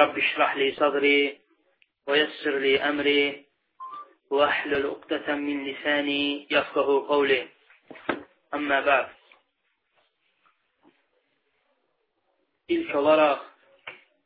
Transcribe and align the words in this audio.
رب 0.00 0.18
اشرح 0.18 0.56
لي 0.56 0.72
صدري 0.72 1.40
ويسر 2.06 2.58
لي 2.58 2.82
أمري 2.82 3.46
واحلل 4.30 4.86
عقدة 4.86 5.34
من 5.34 5.64
lisani 5.64 6.46
yafqahu 6.50 7.06
qawli. 7.08 7.48
Amma 8.52 8.80
ba'd. 8.86 9.08
İlk 12.68 12.94
olaraq 12.94 13.40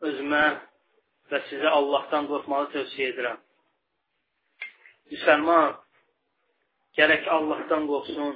özümə 0.09 0.45
və 1.30 1.41
sizə 1.51 1.69
Allahdan 1.79 2.27
qorxmağı 2.30 2.70
tövsiyə 2.75 3.12
edirəm. 3.12 3.39
Müsəlman 5.12 5.77
gərək 6.97 7.29
Allahdan 7.37 7.87
qorxsun, 7.91 8.34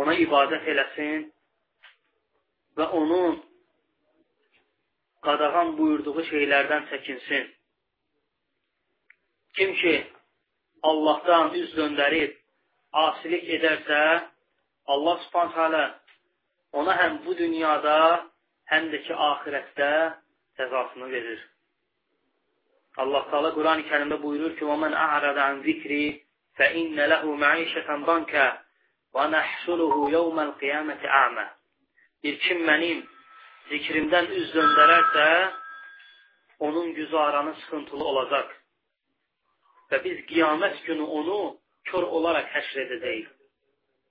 ona 0.00 0.14
ibadət 0.26 0.66
eləsin 0.74 1.28
və 2.78 2.90
onun 2.98 3.38
qadağan 5.25 5.75
buyurduğu 5.77 6.21
şeylərdən 6.31 6.87
çəkinsin. 6.91 7.47
Kim 9.55 9.73
ki, 9.81 9.95
Allahdan 10.89 11.53
üz 11.59 11.75
döndərib, 11.77 12.35
asilik 13.05 13.43
edərsə, 13.57 14.01
Allah 14.93 15.21
subhanət 15.25 15.57
hələ 15.59 15.85
ona 16.79 16.95
həm 17.01 17.21
bu 17.25 17.35
dünyada, 17.37 17.97
həm 18.71 18.91
də 18.93 19.01
ki, 19.05 19.13
ahirətdə 19.29 19.91
cəzasını 20.57 21.11
verir. 21.11 21.41
Allah 23.01 23.23
Teala 23.31 23.51
Quran-ı 23.57 23.85
Kərimdə 23.89 24.17
buyurur 24.23 24.55
ki: 24.57 24.65
"Və 24.69 24.75
men 24.83 24.93
a'rada 24.93 25.43
an 25.51 25.61
zikri 25.67 26.03
fe 26.57 26.73
inne 26.81 27.05
lehu 27.11 27.35
ma'işeten 27.43 28.05
danka 28.07 28.47
və 29.15 29.23
nahşuruhu 29.35 30.09
yawmal 30.15 30.51
qiyamati 30.61 31.07
a'ma." 31.23 31.45
Bir 32.23 32.39
kim 32.45 32.59
mənim 32.69 32.99
zikrimdən 33.69 34.29
üz 34.33 34.53
döndərərsə, 34.55 35.25
onun 36.65 36.93
güzaranı 36.93 37.53
sıxıntılı 37.61 38.03
olacaq. 38.11 38.55
Və 39.91 40.01
biz 40.05 40.23
qiyamət 40.29 40.81
günü 40.87 41.05
onu 41.19 41.39
kör 41.89 42.07
olaraq 42.17 42.49
həşr 42.55 42.81
edəcəyik. 42.85 43.29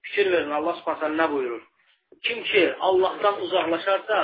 Fikir 0.07 0.31
verin, 0.33 0.55
Allah 0.59 0.79
subhanət 0.81 1.19
nə 1.21 1.27
buyurur? 1.33 1.63
Kim 2.27 2.43
ki, 2.51 2.65
Allahdan 2.89 3.43
uzaqlaşarsa, 3.47 4.21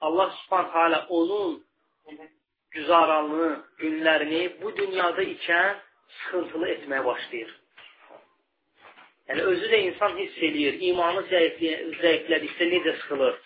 Allah 0.00 0.34
subhanət 0.40 1.12
onun 1.18 1.60
güzaranlığını, 2.76 3.52
günlərini 3.82 4.42
bu 4.62 4.74
dünyada 4.76 5.22
ikən 5.36 5.78
sıxıntılı 6.18 6.68
etməyə 6.74 7.04
başlayır. 7.04 7.54
Yəni, 9.28 9.42
özü 9.52 9.70
də 9.72 9.80
insan 9.88 10.16
hiss 10.18 10.42
eləyir, 10.48 10.80
imanı 10.90 11.22
zəiflədikdə 11.30 12.70
necə 12.74 12.96
sıxılır 13.02 13.39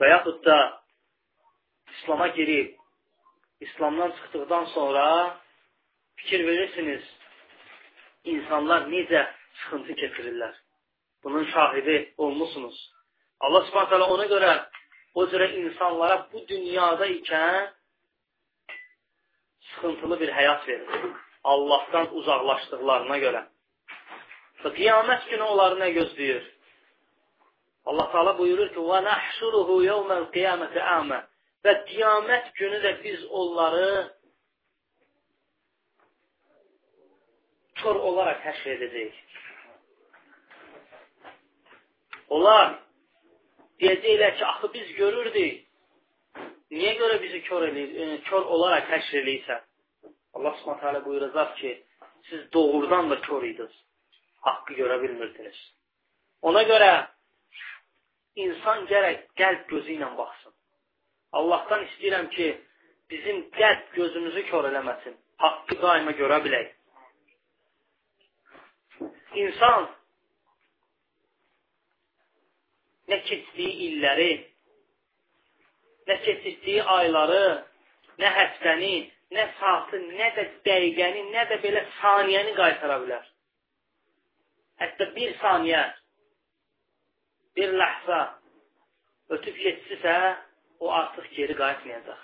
və 0.00 0.10
yaxud 0.14 0.44
da 0.44 0.58
İslama 1.94 2.28
girib, 2.28 2.74
İslamdan 3.60 4.10
çıxdıqdan 4.10 4.64
sonra 4.64 5.36
fikir 6.16 6.46
verirsiniz, 6.46 7.04
insanlar 8.24 8.86
necə 8.92 9.26
sıxıntı 9.58 9.92
keçirirlər. 9.92 10.54
Bunun 11.24 11.44
şahidi 11.44 12.14
olmusunuz. 12.16 12.76
Allah 13.40 13.64
subhanət 13.68 14.04
ona 14.14 14.26
görə 14.34 14.52
o 15.14 15.24
cürə 15.30 15.48
insanlara 15.62 16.26
bu 16.32 16.44
dünyada 16.48 17.06
ikən 17.06 17.70
sıxıntılı 19.70 20.20
bir 20.20 20.28
həyat 20.38 20.68
verir. 20.68 20.88
Allahdan 21.44 22.14
uzaqlaşdıqlarına 22.20 23.18
görə. 23.24 23.42
Və 24.62 24.72
qiyamət 24.78 25.28
günü 25.30 25.42
onları 25.52 25.78
nə 25.82 25.90
gözləyir? 25.98 26.44
Allah 27.88 28.10
Teala 28.12 28.38
buyurur 28.38 28.68
ki: 28.74 28.80
"Və 28.90 28.98
nahşuruhu 29.04 29.82
yawmal 29.84 30.26
qiyamati 30.36 30.80
a'ma." 30.96 31.20
Və 31.64 31.72
qiyamət 31.90 32.52
günü 32.60 32.78
də 32.84 32.92
biz 33.04 33.24
onları 33.40 33.88
kör 37.80 37.96
olaraq 38.10 38.44
həşr 38.46 38.74
edəcəyik. 38.76 39.16
Onlar 42.36 42.76
deyəcəklər 43.80 44.36
ki, 44.38 44.44
axı 44.52 44.72
biz 44.74 44.94
görürdük. 45.00 45.64
Niyə 46.78 46.94
görə 47.00 47.16
bizi 47.22 47.40
kör, 47.46 47.64
eləyir, 47.70 47.92
e, 47.96 48.20
kör 48.28 48.44
olaraq 48.54 48.90
həşr 48.92 49.22
eləyirsən? 49.22 49.60
Allah 50.36 50.56
subhanət 50.60 50.84
hələ 50.84 51.04
buyuracaq 51.06 51.54
ki, 51.60 51.70
siz 52.28 52.42
doğrudan 52.52 53.10
da 53.10 53.20
kör 53.20 53.46
idiniz. 53.50 53.76
Haqqı 54.46 54.76
görə 54.80 54.98
bilmirdiniz. 55.02 55.58
Ona 56.42 56.62
görə 56.68 56.90
insan 58.44 58.86
gərək 58.90 59.26
qəlb 59.40 59.66
gözü 59.72 59.94
ilə 59.96 60.08
baxsın. 60.18 60.54
Allahdan 61.38 61.84
istəyirəm 61.88 62.28
ki, 62.34 62.48
bizim 63.10 63.44
qəlb 63.58 63.94
gözümüzü 63.96 64.44
kör 64.50 64.68
eləməsin. 64.70 65.16
Haqqı 65.42 65.78
daima 65.82 66.14
görə 66.18 66.40
bilək. 66.44 66.74
İnsan 69.42 69.88
nə 73.08 73.18
keçdiyi 73.28 73.74
illəri, 73.88 74.32
nə 76.08 76.16
keçirdiyi 76.24 76.82
ayları, 76.96 77.44
nə 78.20 78.32
həftəni, 78.38 78.94
nə 79.36 79.44
saatı, 79.60 80.00
nə 80.18 80.30
də 80.36 80.44
dəqiqəni, 80.66 81.24
nə 81.34 81.44
də 81.52 81.60
belə 81.64 81.84
saniyəni 82.00 82.54
qaytara 82.56 82.98
bilər. 83.04 83.24
Hətta 84.82 85.08
bir 85.14 85.34
saniyə, 85.42 85.82
bir 87.58 87.74
ləhza 87.80 88.20
ötüb 89.34 89.56
keçsisə, 89.64 90.16
o 90.80 90.90
artıq 91.00 91.26
geri 91.36 91.54
qayıtmayacaq. 91.60 92.20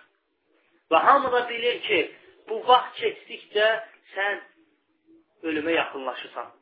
Və 0.91 0.99
hamı 1.07 1.33
da 1.35 1.41
bilir 1.49 1.81
ki, 1.87 2.01
bu 2.49 2.61
vaxt 2.69 3.01
keçdikcə 3.03 3.69
sən 4.15 4.43
ölümə 5.49 5.75
yaxınlaşırsan. 5.75 6.53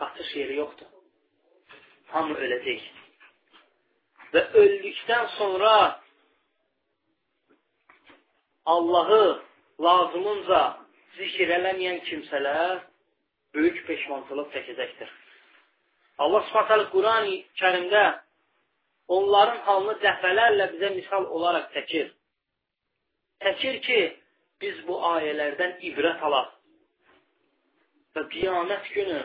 Qaçış 0.00 0.34
yeri 0.36 0.58
yoxdur. 0.60 0.90
Hamı 2.12 2.36
öləcək. 2.44 2.82
Və 4.34 4.42
öldükdən 4.62 5.26
sonra 5.38 5.72
Allahı 8.74 9.22
lazımınca 9.86 10.60
zikr 11.16 11.54
eləməyən 11.58 12.02
kimsələr 12.08 12.82
böyük 13.54 13.86
peşmançılıq 13.86 14.52
çəkəcəkdir. 14.54 15.10
Allah 16.18 16.42
Subhanahu 16.48 16.90
Quran-ı 16.90 17.34
Kərimdə 17.60 18.04
onların 19.16 19.58
halını 19.66 19.96
dəfələrlə 20.04 20.70
bizə 20.74 20.92
misal 20.94 21.26
olaraq 21.38 21.68
çəkir. 21.74 22.08
Çəkir 23.44 23.80
ki, 23.86 24.00
biz 24.60 24.80
bu 24.88 24.96
ayələrdən 25.12 25.76
ibrət 25.90 26.24
alaq 26.28 26.52
və 28.16 28.24
qiyamət 28.32 28.88
günü 28.96 29.20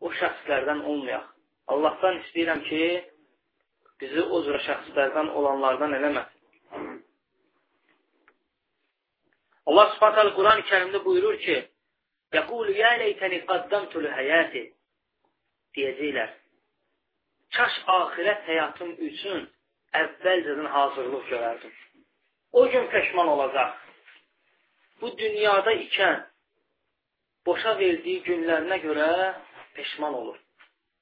o 0.00 0.12
şəxslərdən 0.20 0.84
olmayaq. 0.88 1.26
Allahdan 1.72 2.20
istəyirəm 2.22 2.62
ki, 2.68 2.82
bizi 4.00 4.22
o 4.22 4.42
cür 4.46 4.58
şəxslərdən 4.68 5.28
olanlardan 5.38 5.92
eləməsin. 5.98 6.38
Allah 9.66 9.92
Subhanahu 9.94 10.32
Quran-ı 10.38 10.64
Kərimdə 10.70 11.04
buyurur 11.04 11.36
ki: 11.44 11.58
"Yəqulu 12.34 12.72
ya 12.76 12.96
leytəni 13.02 13.44
qaddamtu 13.50 14.00
li 14.02 14.10
həyati" 14.18 14.62
deyəcəklər. 15.76 16.30
Kaş 17.56 17.78
axirət 17.94 18.46
həyatım 18.48 18.92
üçün 19.08 19.46
əvvəlcədən 20.00 20.68
hazırlıq 20.74 21.24
görərdim. 21.30 21.72
O 22.52 22.68
gün 22.68 22.86
peşman 22.92 23.28
olacaq. 23.28 23.74
Bu 25.00 25.18
dünyada 25.18 25.72
ikən 25.84 26.24
boşa 27.46 27.78
verdiyi 27.78 28.22
günlərinə 28.28 28.78
görə 28.86 29.08
peşman 29.76 30.14
olur. 30.14 30.38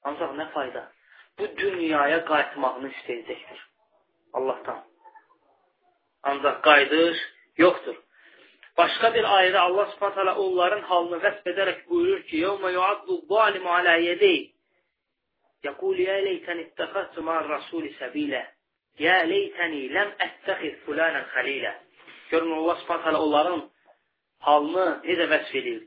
Ancaq 0.03 0.35
nə 0.39 0.47
fayda? 0.53 0.85
Bu 1.39 1.47
dünyaya 1.57 2.23
qayıtmağını 2.25 2.89
istəyəcəkdir. 2.95 3.59
Allahdan. 4.33 4.79
Ancaq 6.23 6.61
qayıdış 6.67 7.19
yoxdur. 7.57 7.97
Başqa 8.77 9.13
bir 9.13 9.23
ayədə 9.37 9.57
Allah 9.57 9.87
Subhanahu 9.93 10.43
onların 10.47 10.81
halını 10.89 11.19
vəsf 11.25 11.47
edərək 11.53 11.79
buyurur 11.89 12.21
ki: 12.27 12.37
"Yevme 12.37 12.71
yu'addu 12.71 13.21
zalimu 13.29 13.69
ala 13.69 13.95
yedey 13.95 14.50
Yəqul 15.67 15.99
ya 16.07 16.17
leytən 16.27 16.65
ittəxəztu 16.65 17.23
ma'ar 17.27 17.47
rasuli 17.55 17.93
səbilə." 17.99 18.41
Yə 18.99 19.13
leytəni 19.31 19.85
ləm 19.95 20.09
əttəxiz 20.25 20.81
fulanən 20.85 21.23
xəlilə. 21.33 21.71
Görün, 22.31 22.51
Allah 22.57 22.77
subhanət 22.81 23.17
onların 23.25 23.61
halını 24.47 24.87
necə 25.05 25.27
vəsf 25.31 25.55
edir. 25.61 25.79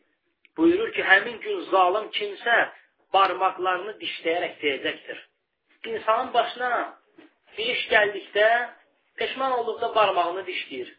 Buyurur 0.56 0.90
ki, 0.96 1.02
həmin 1.10 1.38
gün 1.44 1.60
zalım 1.72 2.08
kimsə 2.16 2.56
barmaqlarını 3.16 3.94
dişləyərək 4.02 4.54
deyəcəkdir. 4.62 5.22
İnsanın 5.92 6.32
başına 6.34 6.70
bir 7.58 7.70
iş 7.74 7.86
gəldikdə, 7.92 8.48
peşman 9.18 9.52
olduqda 9.58 9.94
barmağını 9.94 10.44
dişləyir. 10.50 10.90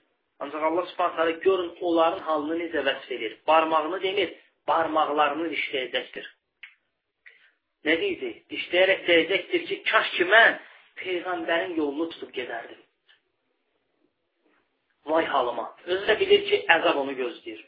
Ancaq 0.44 0.64
Allah 0.70 0.88
subhanətə 0.92 1.40
görün, 1.48 1.72
onların 1.82 2.24
halını 2.28 2.62
necə 2.64 2.86
vəsf 2.90 3.12
edir. 3.18 3.38
Barmağını 3.48 4.02
demir, 4.08 4.36
barmaqlarını 4.68 5.48
dişləyəcəkdir. 5.56 6.35
Nə 7.86 7.94
deyəcək? 8.02 8.38
Dişləyərək 8.52 9.06
deyəcəkdir 9.10 9.66
ki, 9.70 9.78
kaş 9.92 10.12
ki 10.18 10.26
mən 10.32 10.58
Peyğəmbərin 11.02 11.76
yolunu 11.78 12.08
tutub 12.14 12.32
gedərdim. 12.34 12.82
Vay 15.06 15.26
halıma. 15.30 15.68
Özü 15.86 16.06
də 16.10 16.16
bilir 16.20 16.46
ki, 16.50 16.62
əzab 16.76 16.98
onu 17.04 17.14
gözləyir. 17.20 17.62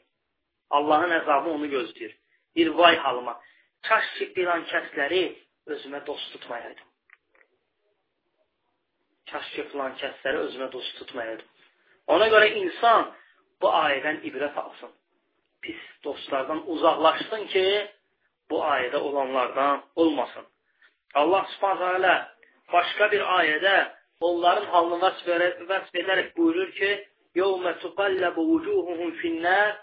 Allahın 0.78 1.14
əzabı 1.19 1.52
onu 1.54 1.68
gözləyir. 1.69 2.16
Bir 2.56 2.72
vay 2.80 2.98
halıma. 2.98 3.36
Kaş 3.86 4.08
ki, 4.18 4.31
filan 4.36 4.66
kəsləri 4.72 5.22
özümə 5.74 6.02
dost 6.08 6.31
tutmayaydım. 6.34 6.88
Kaş 9.31 9.52
ki, 9.54 9.68
filan 9.72 9.94
kəsləri 10.02 10.42
özümə 10.48 10.72
dost 10.74 10.98
tutmayaydım. 11.00 11.46
Ona 12.16 12.31
görə 12.34 12.50
insan 12.64 13.12
bu 13.62 13.69
ayədən 13.84 14.24
ibrət 14.30 14.58
alsın. 14.64 14.92
Pis 15.62 15.84
dostlardan 16.04 16.64
uzaqlaşsın 16.74 17.48
ki, 17.54 17.66
bu 18.50 18.62
ayədə 18.64 18.98
olanlardan 18.98 19.84
olmasın. 19.96 20.46
Allah 21.14 21.46
subhanə 21.56 22.16
başqa 22.74 23.12
bir 23.12 23.24
ayədə 23.40 23.76
onların 24.22 24.66
halını 24.74 25.12
vəsf 25.72 25.94
edərək 26.02 26.36
buyurur 26.38 26.72
ki, 26.80 26.92
يَوْمَ 27.42 27.66
تُقَلَّبُ 27.84 28.36
وُجُوهُهُمْ 28.52 29.10
فِي 29.20 29.28
النَّارِ 29.28 29.74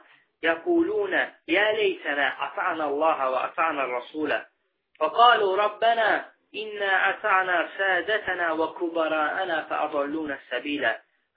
يقولون 0.45 1.13
يا 1.49 1.73
ليتنا 1.73 2.47
أطعنا 2.47 2.87
الله 2.87 3.31
وأطعنا 3.31 3.85
الرسول 3.85 4.41
فقالوا 5.01 5.57
ربنا 5.57 6.31
إنا 6.55 7.11
أطعنا 7.11 7.69
سادتنا 7.79 8.53
وكبراءنا 8.53 9.63
فأضلونا 9.63 10.39
السبيل 10.43 10.89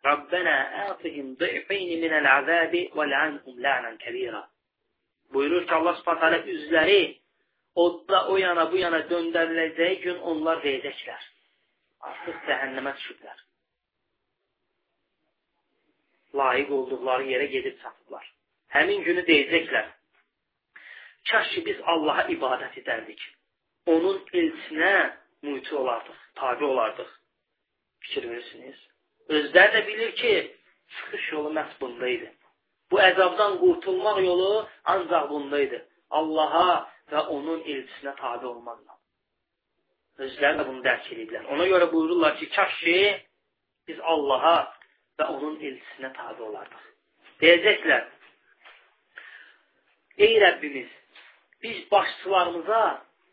ربنا 0.05 0.55
آتهم 0.91 1.35
ضعفين 1.39 2.01
من 2.01 2.17
العذاب 2.17 2.87
والعنهم 2.95 3.59
لعنا 3.59 3.95
كبيرا 3.95 4.47
Buyurur 5.33 5.65
ki 5.67 5.73
Allah 5.79 5.97
subhanətə 6.01 6.53
üzləri 6.55 7.01
odda 7.83 8.27
o 8.31 8.37
yana 8.37 8.65
bu 8.71 8.79
yana 8.83 9.01
döndəriləcəyi 9.11 9.99
gün 10.05 10.23
onlar 10.31 10.63
deyəcəklər. 10.63 11.27
Artıq 12.09 12.39
cəhənnəmə 12.47 12.93
düşüblər. 12.97 13.43
Layiq 16.39 16.73
olduqları 16.79 17.29
yerə 17.33 17.47
gedib 17.55 17.77
çatıblar. 17.83 18.25
Həmin 18.75 19.03
günü 19.07 19.23
deyəcəklər. 19.29 19.87
Kaş 21.31 21.53
ki 21.53 21.63
biz 21.67 21.79
Allaha 21.93 22.27
ibadət 22.31 22.77
edərdik. 22.81 23.21
Onun 23.93 24.19
elçinə 24.39 24.93
müti 25.47 25.75
olardıq, 25.75 26.19
tabi 26.35 26.65
olardıq. 26.65 27.09
Fikir 28.03 28.29
verirsiniz. 28.29 28.77
Özləri 29.29 29.73
də 29.75 29.81
bilir 29.87 30.11
ki, 30.15 30.33
çıxış 30.95 31.31
yolu 31.31 31.49
məhz 31.57 31.79
bundaydı. 31.81 32.29
Bu 32.91 32.99
əzabdan 33.03 33.57
qurtulmaq 33.61 34.19
yolu 34.23 34.51
ancaq 34.93 35.29
bundaydı. 35.31 35.79
Allaha 36.19 36.67
və 37.11 37.23
onun 37.35 37.59
elçisinə 37.63 38.13
tabi 38.19 38.47
olmaqla. 38.47 38.95
Özləri 40.25 40.59
də 40.59 40.65
bunu 40.67 40.83
dərk 40.85 41.09
ediblər. 41.13 41.47
Ona 41.53 41.67
görə 41.71 41.89
buyururlar 41.91 42.37
ki, 42.39 42.49
kaş 42.55 42.77
ki 42.83 42.99
biz 43.87 43.99
Allaha 44.13 44.55
və 45.19 45.27
onun 45.35 45.59
elçisinə 45.59 46.13
tabi 46.15 46.47
olardıq. 46.47 46.85
Deyəcəklər, 47.41 48.07
Ey 50.25 50.39
Rəbbimiz, 50.41 50.89
biz 51.61 51.83
başçılarımıza 51.91 52.81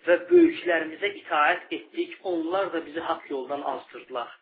və 0.05 0.17
böyüklərimizə 0.29 1.09
itaət 1.23 1.71
etdik, 1.79 2.19
onlar 2.23 2.73
da 2.75 2.83
bizi 2.85 3.01
haqq 3.01 3.31
yoldan 3.31 3.63
azdırdılar. 3.71 4.35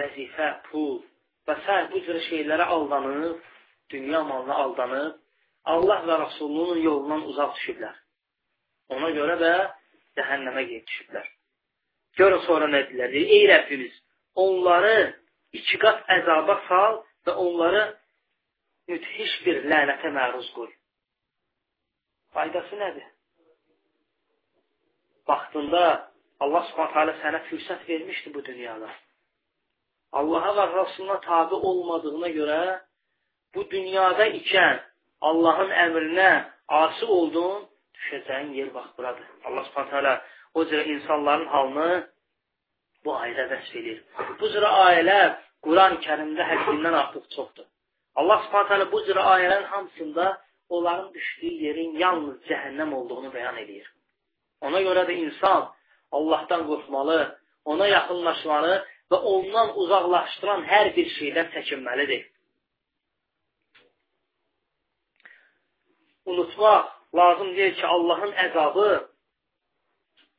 Vəzifə, 0.00 0.48
pul 0.70 1.02
və 1.48 1.56
s. 1.64 1.78
bu 1.92 2.00
cür 2.06 2.20
şeylərə 2.28 2.66
aldanıb, 2.76 3.40
dünya 3.90 4.22
malına 4.24 4.54
aldanıb, 4.64 5.18
Allah 5.64 6.04
və 6.08 6.18
Rasulunun 6.24 6.78
yolundan 6.78 7.26
uzaq 7.30 7.54
düşüblər. 7.58 7.96
Ona 8.96 9.10
görə 9.18 9.36
də 9.44 9.52
cəhənnəmə 10.18 10.64
gedib 10.68 10.86
düşüblər. 10.88 11.26
Görün 12.18 12.42
sonra 12.46 12.66
nə 12.72 12.82
dedilər? 12.88 13.14
Ey 13.36 13.46
Rəbbimiz, 13.52 13.94
onları 14.34 14.96
iki 15.52 15.78
qat 15.82 16.02
əzaba 16.16 16.58
sal 16.68 17.00
və 17.26 17.36
onları 17.44 17.84
müthiş 18.90 19.36
bir 19.46 19.62
lənətə 19.70 20.10
məruz 20.16 20.48
qoy. 20.56 20.70
Faydası 22.34 22.78
nədir? 22.82 23.06
Vaxtında 25.28 25.84
Allah 26.44 26.66
subhanətə 26.70 27.02
alə 27.04 27.14
sənə 27.22 27.44
fürsət 27.50 27.86
vermişdi 27.88 28.34
bu 28.34 28.42
dünyada. 28.44 28.90
Allaha 30.12 30.54
və 30.58 30.64
Rasuluna 30.74 31.18
tabi 31.24 31.54
olmadığına 31.70 32.30
görə 32.38 32.62
bu 33.54 33.64
dünyada 33.70 34.26
ikən 34.40 34.80
Allahın 35.28 35.70
əmrinə 35.84 36.30
asi 36.80 37.04
oldun, 37.04 37.66
düşəcəyin 37.96 38.54
yer 38.58 38.70
bax 38.74 38.88
buradır. 38.98 39.26
Allah 39.46 39.66
subhanətə 39.68 39.98
alə 40.00 40.14
o 40.54 40.64
cürə 40.70 40.84
insanların 40.94 41.46
halını 41.54 41.90
bu 43.04 43.14
ayədə 43.22 43.46
vəsf 43.52 43.76
edir. 43.80 43.98
Bu 44.40 44.50
cürə 44.54 44.70
ayələr 44.86 45.34
Quran-ı 45.66 46.00
kərimdə 46.06 46.46
həddindən 46.50 46.96
artıq 47.02 47.26
çoxdur. 47.36 47.66
Allah 48.20 48.42
subhanətə 48.46 48.90
bu 48.92 49.04
cür 49.06 49.18
ayələrin 49.34 49.68
hamısında 49.74 50.26
onların 50.68 51.12
düşdüyü 51.14 51.62
yerin 51.66 51.98
yalnız 51.98 52.38
cəhənnəm 52.50 52.94
olduğunu 52.94 53.30
bəyan 53.36 53.58
edir. 53.64 53.86
Ona 54.66 54.80
görə 54.86 55.06
də 55.08 55.14
insan 55.26 55.68
Allahdan 56.12 56.66
qorxmalı, 56.66 57.20
ona 57.64 57.86
yaxınlaşmalı 57.86 58.84
və 59.10 59.18
ondan 59.34 59.72
uzaqlaşdıran 59.82 60.62
hər 60.72 60.92
bir 60.96 61.08
şeydən 61.16 61.48
çəkinməlidir. 61.54 62.26
Unutmaq 66.30 66.92
lazım 67.14 67.56
deyil 67.56 67.74
ki, 67.74 67.86
Allahın 67.86 68.32
əzabı 68.44 68.90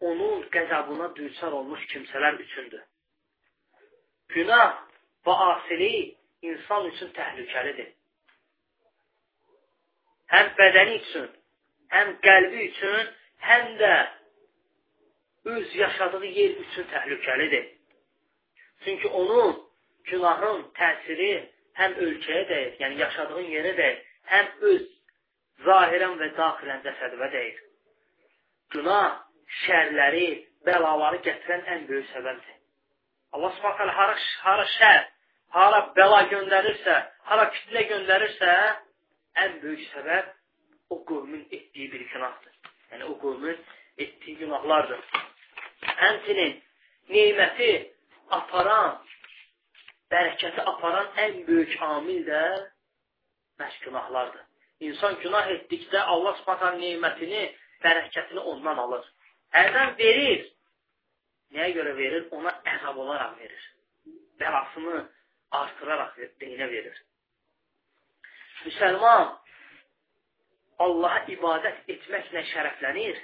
onun 0.10 0.46
qəzabına 0.56 1.16
düçar 1.16 1.52
olmuş 1.52 1.82
kimsələr 1.94 2.40
üçündür. 2.46 2.84
Günah 4.34 4.80
və 5.26 5.36
asilik 5.48 6.16
insan 6.42 6.88
üçün 6.92 7.12
təhlükəlidir. 7.18 7.92
Həm 10.32 10.54
bədəni 10.58 10.96
üçün, 11.02 11.28
həm 11.92 12.16
qəlbi 12.26 12.66
üçün, 12.70 13.12
həm 13.50 13.76
də 13.84 13.94
öz 15.54 15.76
yaşadığı 15.76 16.26
yer 16.26 16.58
üçün 16.64 16.88
təhlükəlidir. 16.94 17.81
Çünki 18.84 19.08
onun 19.08 19.58
günahın 20.10 20.64
təsiri 20.78 21.34
həm 21.80 21.98
ölkəyə 22.06 22.46
dəyir, 22.50 22.72
yəni 22.82 23.00
yaşadığın 23.02 23.50
yerə 23.56 23.74
dəyir, 23.78 24.00
həm 24.32 24.50
öz 24.72 24.88
zahirən 25.66 26.18
və 26.22 26.32
daxilən 26.38 26.82
cəsədivə 26.86 27.30
dəyir. 27.36 27.62
Günah 28.76 29.22
şərləri, 29.64 30.28
bəlaları 30.68 31.22
gətirən 31.28 31.66
ən 31.76 31.88
böyük 31.90 32.10
səbəbdir. 32.16 32.58
Allah 33.36 33.54
subhanət 33.58 33.96
hara, 33.98 34.16
hara 34.46 34.68
şər, 34.76 35.02
hara 35.56 35.82
bəla 35.98 36.22
göndərirsə, 36.34 36.98
hara 37.30 37.48
fitnə 37.56 37.84
göndərirsə, 37.92 38.56
ən 39.46 39.60
böyük 39.64 39.86
səbəb 39.94 40.34
o 40.92 40.98
qövmün 41.08 41.46
etdiyi 41.52 41.92
bir 41.92 42.08
günahdır. 42.14 42.54
Yəni, 42.92 43.04
o 43.04 43.18
qövmün 43.20 43.60
etdiyi 43.98 44.38
günahlardır. 44.38 45.00
Həmçinin 46.02 46.58
neyməti 47.10 47.72
aparan, 48.38 49.00
bərəkəti 50.12 50.64
aparan 50.74 51.10
ən 51.26 51.42
böyük 51.48 51.76
amil 51.88 52.24
də 52.28 52.44
məhz 53.60 53.78
günahlardır. 53.86 54.46
İnsan 54.88 55.20
günah 55.22 55.52
etdikdə 55.56 56.00
Allah 56.14 56.38
subhatan 56.40 56.80
neymətini, 56.82 57.44
bərəkətini 57.84 58.46
ondan 58.54 58.82
alır. 58.86 59.06
Hərdən 59.56 59.98
verir. 60.00 60.48
Nəyə 61.54 61.76
görə 61.76 61.94
verir? 61.98 62.28
Ona 62.32 62.54
əzab 62.76 62.98
olaraq 63.04 63.38
verir. 63.40 63.68
Bəlasını 64.42 65.04
artıraraq 65.62 66.18
deyinə 66.42 66.70
verir. 66.72 66.98
Müsəlman 68.66 69.38
Allaha 70.82 71.26
ibadət 71.30 71.90
etməklə 71.94 72.42
şərəflənir, 72.50 73.18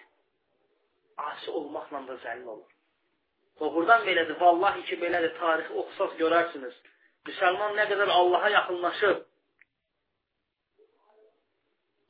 asi 1.30 1.50
olmaqla 1.60 2.04
da 2.10 2.18
zəlil 2.26 2.52
olur. 2.54 2.77
Doğrudan 3.60 4.04
belədir, 4.06 4.38
vallahi 4.40 4.84
ki, 4.86 5.00
belədir, 5.02 5.34
tarixi 5.40 5.74
oxusaz 5.82 6.14
görərsiniz. 6.22 6.76
Müsəlman 7.28 7.74
nə 7.78 7.88
qədər 7.90 8.12
Allaha 8.14 8.52
yaxınlaşıb, 8.54 9.24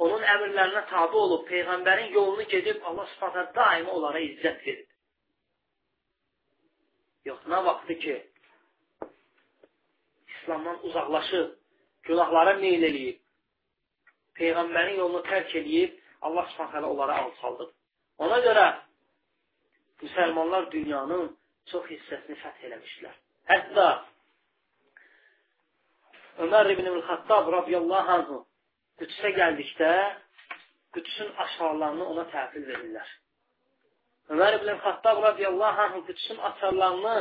onun 0.06 0.26
əmrlərinə 0.34 0.84
tabi 0.92 1.18
olub, 1.18 1.46
Peyğəmbərin 1.50 2.12
yolunu 2.14 2.46
gedib, 2.52 2.82
Allah 2.90 3.08
subhanətə 3.14 3.56
daima 3.56 3.96
onlara 3.98 4.24
izzət 4.26 4.66
verir. 4.66 4.90
Yox, 7.30 7.40
nə 7.54 7.62
vaxtı 7.70 7.98
ki, 8.04 8.18
İslamdan 10.36 10.84
uzaqlaşıb, 10.90 11.56
günahlara 12.10 12.54
meyl 12.60 12.84
eləyib, 12.92 13.24
Peyğəmbərin 14.38 15.00
yolunu 15.02 15.24
tərk 15.32 15.56
eləyib, 15.62 15.96
Allah 16.28 16.46
subhanətələ 16.52 16.92
onlara 16.94 17.18
alçaldıb. 17.24 17.74
Ona 18.26 18.38
görə 18.46 18.68
müsəlmanlar 20.04 20.70
dünyanın 20.76 21.32
çox 21.72 21.90
hissəsini 21.94 22.38
fəth 22.44 22.68
eləmişlər. 22.70 23.16
Hətta 23.52 23.88
Ömər 26.46 26.70
ibn-i 26.70 26.92
Xattab 27.10 27.48
radiyallahu 27.54 28.12
anhu 28.16 28.38
Qüdüsə 29.02 29.32
gəldikdə 29.38 29.92
Qüdüsün 30.94 31.32
aşarlarını 31.44 32.06
ona 32.12 32.26
təhvil 32.34 32.66
verirlər. 32.70 33.10
Ömər 34.34 34.58
ibn 34.60 34.70
Xattab 34.84 35.22
radiyallahu 35.24 35.82
anh 35.86 35.98
Qüdüsün 36.08 36.40
açarlarını 36.50 37.18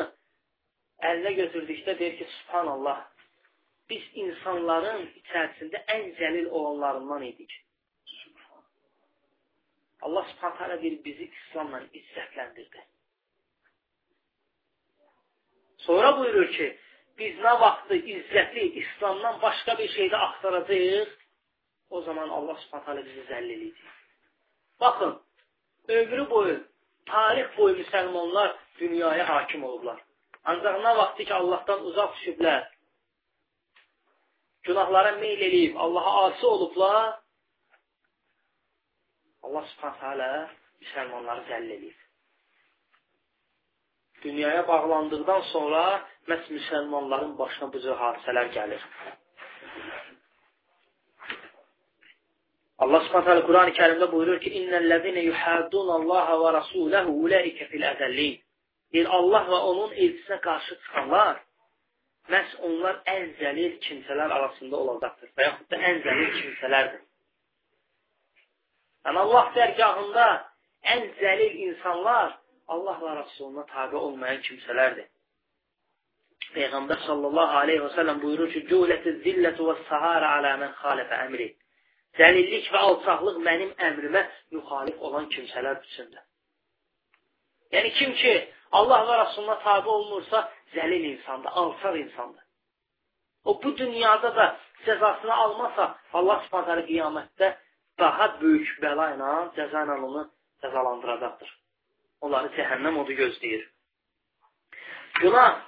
əlinə 1.11 1.33
götürdükdə 1.40 1.99
deyir 1.99 2.16
ki, 2.18 2.26
subhanallah, 2.37 3.02
biz 3.90 4.04
insanların 4.23 5.04
içərisində 5.21 5.83
ən 5.97 6.09
zəlil 6.21 6.49
olanlarından 6.61 7.26
idik. 7.30 7.52
Allah 10.05 10.25
subhanətə 10.31 10.81
deyir, 10.83 10.99
bizi 11.05 11.31
İslamla 11.38 11.81
izzətləndirdi. 12.00 12.83
Sonra 15.87 16.11
buyurur 16.19 16.50
ki, 16.57 16.69
biz 17.19 17.38
nə 17.45 17.53
vaxtı 17.61 17.99
izzəti 18.15 18.65
İslamdan 18.83 19.41
başqa 19.43 19.79
bir 19.79 19.88
şeydə 19.97 20.17
axtaracaq, 20.29 21.12
o 21.91 22.00
zaman 22.09 22.29
Allah 22.38 22.59
subhanətə 22.65 23.05
bizi 23.09 23.26
zəll 23.31 23.53
eləyəcək. 23.57 23.93
Baxın, 24.81 25.12
ömrü 25.88 26.31
boyu 26.31 26.57
tarix 27.07 27.59
boyu 27.59 27.76
müsəlmanlar 27.83 28.57
dünyaya 28.79 29.29
hakim 29.29 29.65
olublar. 29.65 30.00
Ancaq 30.45 30.81
nə 30.85 30.97
vaxtı 31.00 31.25
ki, 31.25 31.35
Allahdan 31.35 31.85
uzaq 31.91 32.11
düşüblər, 32.17 32.67
günahlara 34.67 35.12
meyl 35.23 35.41
eləyib, 35.49 35.79
Allaha 35.85 36.26
asi 36.26 36.47
olublar, 36.47 37.21
Allah 39.47 39.69
subhanətə 39.73 40.11
alə 40.15 40.31
müsəlmanları 40.83 41.47
zəll 41.50 41.71
eləyib. 41.76 41.99
Dünyaya 44.25 44.62
bağlandıqdan 44.69 45.43
sonra 45.53 45.83
məhz 46.31 46.50
müsəlmanların 46.57 47.38
başına 47.38 47.73
bu 47.73 47.83
cür 47.85 47.97
hadisələr 48.03 48.50
gəlir. 48.59 48.83
Allah 52.85 53.00
Subhanahu 53.07 53.47
Quran-ı 53.49 53.73
Kərimdə 53.81 54.07
buyurur 54.12 54.41
ki: 54.45 54.50
"İnnellezine 54.61 55.23
yuhaddunallaha 55.31 56.35
və 56.43 56.53
rasulehu 56.59 57.12
ulaika 57.25 57.69
fil 57.71 57.87
azallin." 57.93 58.35
Deyir 58.93 59.09
Allah 59.19 59.47
və 59.53 59.61
onun 59.71 59.95
elçisinə 60.03 60.38
qarşı 60.49 60.75
çıxanlar 60.83 61.41
məhz 62.35 62.53
onlar 62.69 63.00
ən 63.15 63.25
zəlil 63.41 63.79
kimsələr 63.87 64.35
arasında 64.38 64.76
olacaqdır 64.83 65.33
və 65.37 65.49
yaxud 65.49 65.71
da 65.73 65.81
ən 65.91 66.03
zəlil 66.07 66.31
kimsələrdir. 66.41 67.06
Yəni 69.07 69.21
Allah 69.23 69.51
dərgahında 69.55 70.27
ən 70.95 71.05
zəlil 71.21 71.61
insanlar 71.69 72.33
Allah 72.75 72.97
və 73.03 73.13
Rasuluna 73.21 73.63
tabi 73.71 73.97
olmayan 73.97 74.41
kimsələrdir. 74.47 75.07
Peyğəmbər 76.57 77.05
sallallahu 77.07 77.61
aleyhi 77.63 77.83
və 77.85 77.93
səlləm 77.97 78.19
buyurur 78.25 78.51
ki: 78.55 78.65
"Cülətiz 78.71 79.21
zillətu 79.27 79.69
və 79.69 79.77
sahara 79.91 80.33
alə 80.39 80.53
mən 80.63 80.73
xalifə 80.83 81.21
əmri." 81.27 81.49
Zəlillik 82.19 82.71
və 82.73 82.81
alçaqlıq 82.89 83.39
mənim 83.49 83.73
əmrimə 83.89 84.23
müxalif 84.57 85.03
olan 85.09 85.29
kimsələr 85.35 85.83
üçündür. 85.87 86.25
Yəni, 87.75 87.91
kim 87.99 88.15
ki, 88.21 88.35
Allah 88.79 89.05
və 89.09 89.19
Rasuluna 89.23 89.57
tabi 89.63 89.89
olmursa, 89.97 90.43
zəlil 90.75 91.05
insandır, 91.13 91.51
alçaq 91.63 91.99
insandır. 92.05 92.45
O, 93.45 93.63
bu 93.63 93.77
dünyada 93.79 94.31
da 94.37 94.47
cəzasını 94.87 95.35
almasa, 95.45 95.85
Allah 96.19 96.41
subhanətələ 96.47 96.87
qiyamətdə 96.91 97.53
daha 97.99 98.26
böyük 98.41 98.76
bəla 98.83 99.07
ilə, 99.15 99.31
cəza 99.57 99.85
ilə 99.87 99.97
onu 100.09 100.23
cəzalandıracaqdır. 100.65 101.50
Onları 102.25 102.53
cəhənnəm 102.57 102.99
odu 103.03 103.17
gözləyir. 103.21 103.65
Günah 105.21 105.61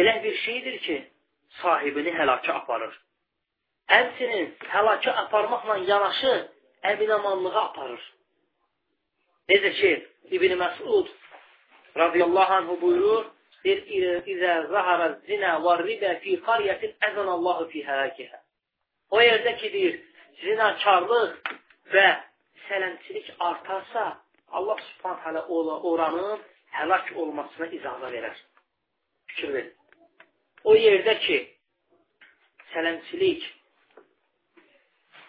elə 0.00 0.14
bir 0.24 0.36
şeydir 0.46 0.78
ki, 0.86 0.96
sahibini 1.60 2.14
həlakə 2.18 2.52
aparır. 2.60 2.94
Həmçinin 3.92 4.54
həlakə 4.72 5.14
aparmaqla 5.24 5.76
yanaşı 5.90 6.34
əminamanlığa 6.90 7.64
aparır. 7.68 8.02
Necə 9.50 9.70
ki, 9.80 9.92
İbn-i 10.36 10.56
Məsud 10.56 11.08
radiyallahu 11.96 12.52
anhu 12.58 12.80
buyurur, 12.80 13.26
bir 13.64 13.80
İzə 14.32 14.54
zəhərə 14.72 15.08
zinə 15.28 15.52
və 15.64 15.74
ribə 15.82 16.10
fi 16.24 16.36
qariyyətin 16.46 16.96
əzən 17.08 17.28
Allahu 17.36 17.68
fi 17.72 17.84
hələkihə. 17.86 18.40
O 19.14 19.20
yerdə 19.20 19.54
ki, 19.60 19.70
deyir, 19.72 20.00
zinakarlıq 20.42 21.54
və 21.92 22.06
sələmçilik 22.68 23.30
artarsa, 23.38 24.04
Allah 24.54 24.78
subhanət 24.88 25.24
hələ 25.26 25.42
oranın 25.90 26.42
həlak 26.78 27.10
olmasına 27.22 27.66
icazə 27.78 28.10
verər. 28.12 28.36
Fikir 29.32 29.52
verin. 29.54 29.74
O 30.64 30.74
yerdə 30.78 31.18
ki, 31.24 31.38
sələmçilik 32.72 33.44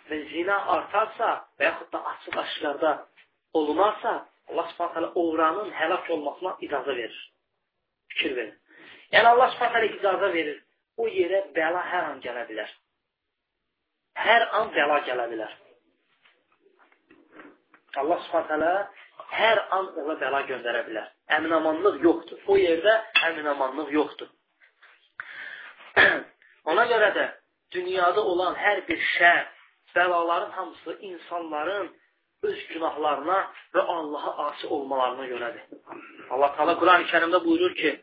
və 0.10 0.22
zina 0.32 0.58
artarsa 0.78 1.32
və 1.60 1.70
yaxud 1.70 1.92
da 1.94 2.04
açıq 2.14 2.38
aşkarda 2.44 2.94
olunarsa, 3.60 4.14
Allah 4.50 4.68
subhanətələ 4.74 5.12
oğranın 5.22 5.72
həlak 5.74 6.10
olmasına 6.14 6.56
icazə 6.68 6.98
verir. 6.98 7.22
Fikir 8.14 8.36
verin. 8.38 8.56
Yəni 9.14 9.32
Allah 9.34 9.52
subhanətələ 9.56 9.92
icazə 9.98 10.32
verir. 10.34 10.60
O 10.98 11.08
yerə 11.12 11.42
bəla 11.56 11.82
hər 11.92 12.12
an 12.12 12.22
gələ 12.24 12.46
bilər. 12.50 12.70
Hər 14.16 14.46
an 14.60 14.70
bəla 14.76 15.00
gələ 15.08 15.26
bilər. 15.32 15.56
Allah 18.00 18.22
subhanətələ 18.28 18.72
hər 19.36 19.62
an 19.78 19.90
ona 20.04 20.16
bəla 20.22 20.42
göndərə 20.50 20.84
bilər. 20.88 21.10
Əminamanlıq 21.38 22.00
yoxdur. 22.04 22.40
O 22.48 22.58
yerdə 22.60 22.96
əminamanlıq 23.30 23.92
yoxdur. 23.96 24.32
ona 26.72 26.88
görə 26.92 27.12
də 27.18 27.28
dünyada 27.76 28.24
olan 28.24 28.56
hər 28.60 28.82
bir 28.88 29.00
şər, 29.16 29.46
bəlaların 29.96 30.52
hamısı 30.52 30.98
insanların 31.12 31.94
öz 32.44 32.68
günahlarına 32.72 33.38
və 33.76 33.84
Allaha 33.96 34.34
asi 34.48 34.68
olmalarına 34.68 35.28
görədir. 35.32 35.64
Allah 36.30 36.52
Teala 36.58 36.76
Quran-ı 36.80 37.08
Kərimdə 37.12 37.42
buyurur 37.46 37.74
ki: 37.80 37.96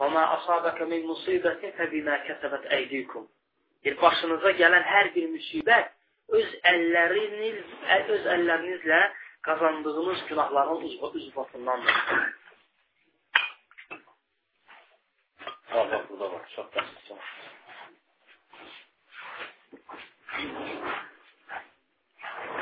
"Və 0.00 0.10
ma 0.14 0.24
asabaka 0.36 0.86
min 0.86 1.06
musibetin 1.06 1.72
febima 1.78 2.18
kasabat 2.26 2.66
aydikum." 2.78 3.28
Bir 3.84 4.00
başınıza 4.02 4.50
gələn 4.60 4.84
hər 4.88 5.10
bir 5.14 5.28
müsibət 5.34 5.90
öz 6.38 6.54
əlləriniz 6.70 7.58
öz 8.14 8.26
əllərinizlə 8.36 9.00
qazandığınız 9.44 10.24
günahların 10.28 10.84
uzvatındandır. 11.02 11.96
Allah 15.74 16.04
burada 16.08 16.32
var. 16.32 16.46
Çox 16.54 16.70
dəstək. 16.74 17.26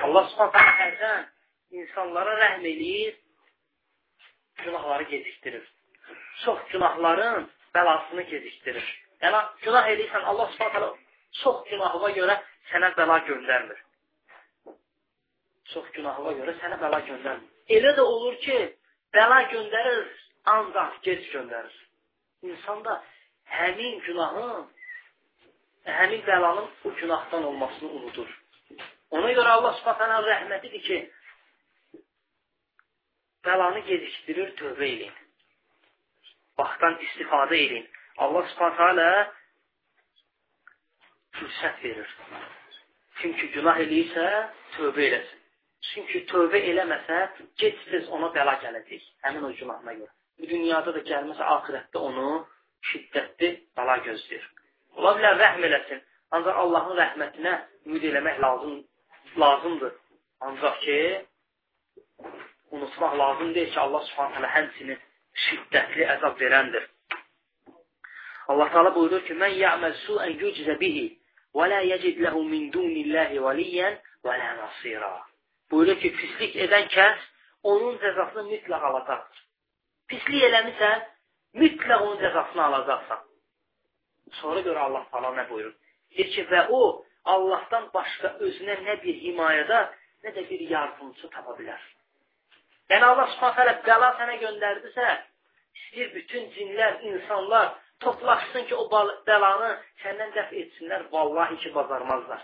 Allah 0.07 0.27
subhanətə 0.33 0.73
hərdən 0.81 1.29
insanlara 1.83 2.35
rəhm 2.41 2.67
eləyir, 2.73 3.15
günahları 4.65 5.07
gecikdirir. 5.13 5.69
Çox 6.45 6.59
günahların 6.73 7.47
bəlasını 7.75 8.27
gecikdirir. 8.33 8.89
Yəni, 9.23 9.43
günah 9.63 9.89
eləyirsən, 9.93 10.29
Allah 10.33 10.51
subhanətə 10.57 11.02
çox 11.41 11.65
günahıva 11.71 12.11
görə 12.19 12.37
sənə 12.71 12.93
bəla 12.99 13.19
göndərmir. 13.29 13.79
Çox 15.73 15.89
günahıva 15.97 16.35
görə 16.41 16.57
sənə 16.61 16.79
bəla 16.83 17.01
göndərmir. 17.09 17.49
Elə 17.77 17.95
də 17.97 18.05
olur 18.05 18.37
ki, 18.45 18.59
bəla 19.17 19.41
göndərir, 19.55 20.05
ancaq 20.57 21.01
gec 21.07 21.25
göndərir. 21.33 21.81
İnsan 22.43 22.85
da 22.85 22.99
həmin 23.57 24.01
günahın, 24.07 24.69
həmin 25.87 26.23
bəlanın 26.27 26.69
o 26.85 26.95
günahdan 27.01 27.45
olmasını 27.45 27.89
unudur. 27.89 28.39
Ona 29.11 29.33
görə 29.37 29.57
Allah 29.57 29.75
subhanə 29.81 30.21
rəhmətidir 30.27 30.83
ki, 30.89 30.99
bəlanı 33.47 33.85
gecikdirir, 33.89 34.55
tövbə 34.61 34.89
eləyin. 34.89 35.15
Vaxtdan 36.59 36.99
istifadə 37.07 37.57
eləyin. 37.59 37.87
Allah 38.25 38.49
subhanə 38.55 39.09
fürsət 41.39 41.85
verir. 41.85 42.11
Kim 43.21 43.35
ki, 43.39 43.49
günah 43.57 43.79
eləyirsə, 43.85 44.27
tövbə 44.77 45.07
eləsin. 45.09 45.41
Çünki 45.91 46.23
tövbə 46.31 46.61
eləməsə, 46.71 47.19
gec-tez 47.61 48.09
ona 48.17 48.31
bəla 48.37 48.55
gələcək, 48.63 49.07
həmin 49.27 49.49
o 49.49 49.51
günahına 49.59 49.95
görə. 49.99 50.13
Bu 50.39 50.49
dünyada 50.51 50.95
da 50.95 51.03
gəlməsə, 51.09 51.49
ahirətdə 51.57 52.03
onu 52.09 52.29
şiddətli 52.91 53.51
bəla 53.79 53.99
gözləyir. 54.07 54.47
Ola 54.99 55.15
bilər, 55.19 55.39
rəhm 55.43 55.67
eləsin. 55.69 56.03
Ancaq 56.37 56.59
Allahın 56.65 56.99
rəhmətinə 57.01 57.53
ümid 57.87 58.07
eləmək 58.11 58.41
lazım 58.45 58.79
lazımdır. 59.43 59.93
Ancaq 60.41 60.81
ki, 60.85 60.99
unutmaq 62.71 63.19
lazım 63.19 63.55
deyil 63.55 63.73
ki, 63.75 63.81
Allah 63.81 64.05
subhanət 64.09 64.39
hələ 64.39 64.51
həmsinin 64.57 65.03
şiddətli 65.47 66.09
əzab 66.17 66.41
verəndir. 66.41 66.89
Allah 68.49 68.71
Teala 68.73 68.95
buyurur 68.95 69.23
ki, 69.27 69.37
Mən 69.43 69.55
ya'məl 69.61 69.95
su'ən 70.07 70.39
yüczə 70.41 70.79
bihi 70.81 71.05
la 71.55 71.83
yəcid 71.85 72.21
ləhu 72.25 72.43
min 72.49 72.71
dunillahi 72.73 73.41
valiyyən 73.47 73.99
və 74.25 74.39
la 74.41 74.51
nasira. 74.61 75.13
Buyurur 75.71 75.99
ki, 76.01 76.11
pislik 76.19 76.57
edən 76.67 76.89
kəs 76.95 77.29
onun 77.73 77.99
cəzasını 78.03 78.49
mütləq 78.49 78.87
alacaqdır. 78.89 79.43
Pislik 80.09 80.49
eləmirsən, 80.49 81.07
mütləq 81.63 82.05
onun 82.07 82.19
cəzasını 82.25 82.65
alacaqsan. 82.69 83.25
Sonra 84.41 84.61
görə 84.67 84.85
Allah 84.89 85.07
Teala 85.11 85.33
nə 85.37 85.49
buyurur? 85.51 85.75
Deyir 86.17 86.31
ki, 86.35 86.47
və 86.53 86.67
o 86.71 86.83
Allahdan 87.35 87.89
başqa 87.95 88.37
özünə 88.47 88.79
nə 88.87 88.97
bir 89.03 89.19
himayədə, 89.27 89.81
nə 90.25 90.33
də 90.37 90.49
bir 90.49 90.65
yardımcı 90.71 91.29
tapa 91.35 91.55
bilər. 91.59 91.83
Yəni 92.91 93.05
Allah 93.09 93.29
Subhanahu 93.35 93.57
taala 93.57 93.77
bəla 93.87 94.09
sənə 94.19 94.39
göndərdisə, 94.43 95.11
istəyir 95.79 96.11
bütün 96.17 96.49
cinlər, 96.57 96.99
insanlar 97.13 97.71
toplaşsın 98.05 98.67
ki, 98.69 98.75
o 98.83 98.85
bəlanı 99.29 99.71
səndən 100.03 100.35
dəf 100.37 100.53
etsinlər, 100.63 101.07
vallahi 101.13 101.59
ki, 101.63 101.75
bacarmazlar. 101.75 102.43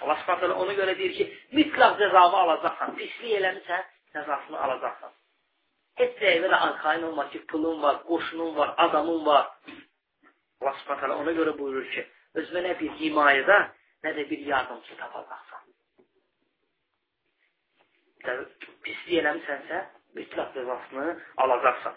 Allah 0.00 0.18
Subhanahu 0.20 0.40
taala 0.40 0.60
ona 0.64 0.76
görə 0.80 0.96
deyir 0.98 1.14
ki, 1.18 1.26
mütləq 1.58 1.98
cəzanı 2.00 2.38
alacaqsan. 2.44 2.94
Pislik 3.00 3.36
eləmisən, 3.40 3.84
cəzasını 4.16 4.62
alacaqsan. 4.66 5.14
Heç 6.00 6.16
deyəvə 6.22 6.50
də 6.54 6.60
arxayın 6.68 7.08
olma 7.10 7.28
ki, 7.30 7.44
pulun 7.52 7.82
var, 7.82 8.02
qoşunun 8.08 8.56
var, 8.56 8.74
adamın 8.86 9.26
var. 9.26 9.46
Allah 10.60 10.74
Subhanahu 10.80 11.00
taala 11.00 11.20
ona 11.22 11.36
görə 11.38 11.58
buyurur 11.58 11.88
ki, 11.94 12.06
özünə 12.40 12.66
nə 12.68 12.78
bir 12.80 12.96
himayədə, 13.02 13.60
nə 14.04 14.16
də 14.18 14.30
bir 14.30 14.46
yardımcı 14.52 14.96
tapacaqsan 14.96 15.42
pislik 18.22 19.18
eləmisənsə, 19.20 19.80
mütləq 20.16 20.52
cəzasını 20.56 21.06
alacaqsan. 21.44 21.96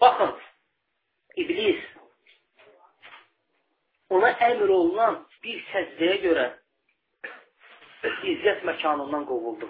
Baxın, 0.00 0.34
iblis 1.36 1.82
ona 4.14 4.30
əmr 4.48 4.70
olunan 4.70 5.22
bir 5.44 5.62
səcdəyə 5.72 6.20
görə 6.22 6.44
izzət 8.34 8.64
məkanından 8.68 9.24
qovuldu. 9.28 9.68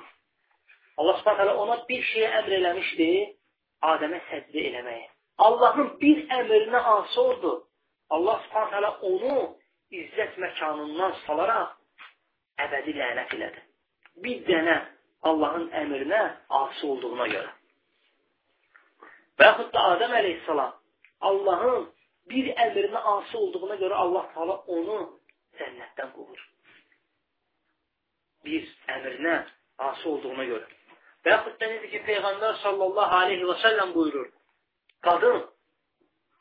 Allah 0.98 1.18
subhanətələ 1.20 1.54
ona 1.64 1.76
bir 1.88 2.02
şeyə 2.10 2.30
əmr 2.40 2.56
eləmişdi, 2.58 3.08
Adəmə 3.84 4.20
səcdə 4.30 4.62
eləməyə. 4.70 5.06
Allahın 5.46 5.90
bir 6.00 6.20
əmrinə 6.38 6.80
asi 6.94 7.18
oldu. 7.20 7.52
Allah 8.14 8.38
subhanətələ 8.46 8.90
onu 9.10 9.38
izzət 9.94 10.38
məkanından 10.44 11.16
salaraq 11.24 11.74
əbədi 12.66 12.94
lənət 13.00 13.34
elədi. 13.38 13.64
Bir 14.22 14.44
dənə 14.48 14.78
Allahın 15.30 15.68
əmrinə 15.82 16.22
asi 16.62 16.86
olduğuna 16.86 17.26
görə. 17.32 17.50
Və 19.38 19.50
yaxud 19.50 19.70
da 19.74 19.84
Adəm 19.94 20.14
əleyhissalam 20.20 20.74
Allahın 21.30 21.88
bir 22.32 22.50
əmrinə 22.66 23.00
asi 23.16 23.36
olduğuna 23.36 23.76
görə 23.82 24.00
Allah 24.04 24.28
taala 24.34 24.56
onu 24.76 24.98
cənnətdən 25.60 26.12
qovur. 26.16 26.44
Bir 28.44 28.68
əmrinə 28.96 29.36
asi 29.88 30.08
olduğuna 30.08 30.46
görə. 30.52 30.68
Və 31.24 31.32
yaxud 31.32 31.56
da 31.60 31.70
necə 31.72 31.90
ki, 31.92 32.02
Peyğəmbər 32.08 32.60
sallallahu 32.62 33.20
aleyhi 33.22 33.48
və 33.48 33.56
səlləm 33.62 33.94
buyurur, 33.96 34.28
qadın 35.06 35.40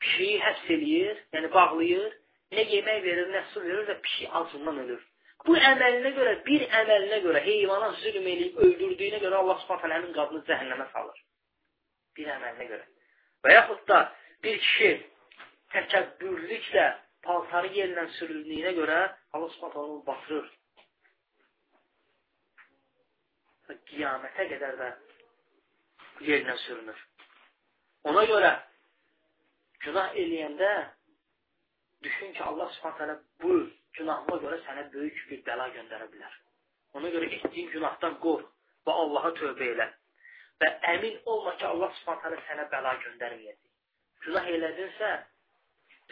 pişiyi 0.04 0.40
həbs 0.44 0.70
eləyir, 0.76 1.20
yəni 1.36 1.50
bağlayır, 1.54 2.16
nə 2.52 2.64
yemək 2.74 3.02
verir, 3.06 3.28
nə 3.32 3.44
su 3.52 3.62
verir 3.64 3.86
və 3.88 4.00
pişik 4.04 4.34
acından 4.40 4.80
ölür. 4.84 5.02
Bu 5.44 5.56
əməlinə 5.70 6.10
görə, 6.16 6.34
bir 6.46 6.66
əməlinə 6.80 7.20
görə 7.24 7.40
heyvana 7.44 7.90
zülm 8.00 8.28
eləyib 8.32 8.60
öldürdüyünə 8.66 9.20
görə 9.24 9.40
Allah 9.42 9.58
subhanət 9.64 9.96
həmin 9.98 10.12
qadını 10.16 10.44
cəhənnəmə 10.48 10.86
salır. 10.92 11.18
Bir 12.16 12.30
əməlinə 12.36 12.68
görə. 12.70 12.86
Və 13.44 13.56
yaxud 13.58 13.82
da 13.90 13.98
bir 14.44 14.58
kişi 14.64 14.90
təkəbbürlüklə 15.74 16.84
paltarı 17.26 17.72
yerlə 17.78 18.04
sürüldüyünə 18.18 18.74
görə 18.78 18.98
Allah 19.34 19.50
subhanət 19.56 19.80
onu 19.82 19.96
batırır. 20.08 20.50
Və 23.68 23.78
qiyamətə 23.90 24.46
qədər 24.52 24.78
də 24.82 24.90
yerlə 26.28 26.56
sürünür. 26.66 27.00
Ona 28.10 28.24
görə 28.28 28.52
günah 29.86 30.14
eləyəndə 30.22 30.70
düşün 32.04 32.32
ki, 32.36 32.42
Allah 32.44 32.70
subhanət 32.78 33.24
bu 33.42 33.58
günahına 33.98 34.40
görə 34.44 34.60
sənə 34.68 34.88
böyük 34.92 35.20
bir 35.30 35.44
bəla 35.48 35.70
göndərə 35.76 36.08
bilər. 36.12 36.40
Ona 36.98 37.10
görə 37.14 37.30
etdiyin 37.38 37.70
günahdan 37.72 38.18
qorx 38.24 38.50
və 38.86 38.96
Allaha 39.04 39.32
tövbə 39.40 39.70
elə. 39.74 39.88
Və 40.62 40.70
əmin 40.94 41.16
olma 41.32 41.56
ki, 41.56 41.64
Allah 41.72 41.94
subhanətələ 42.00 42.42
sənə 42.48 42.68
bəla 42.74 42.98
göndərməyəcək. 43.06 43.63
Günah 44.24 44.46
elədinsə, 44.56 45.10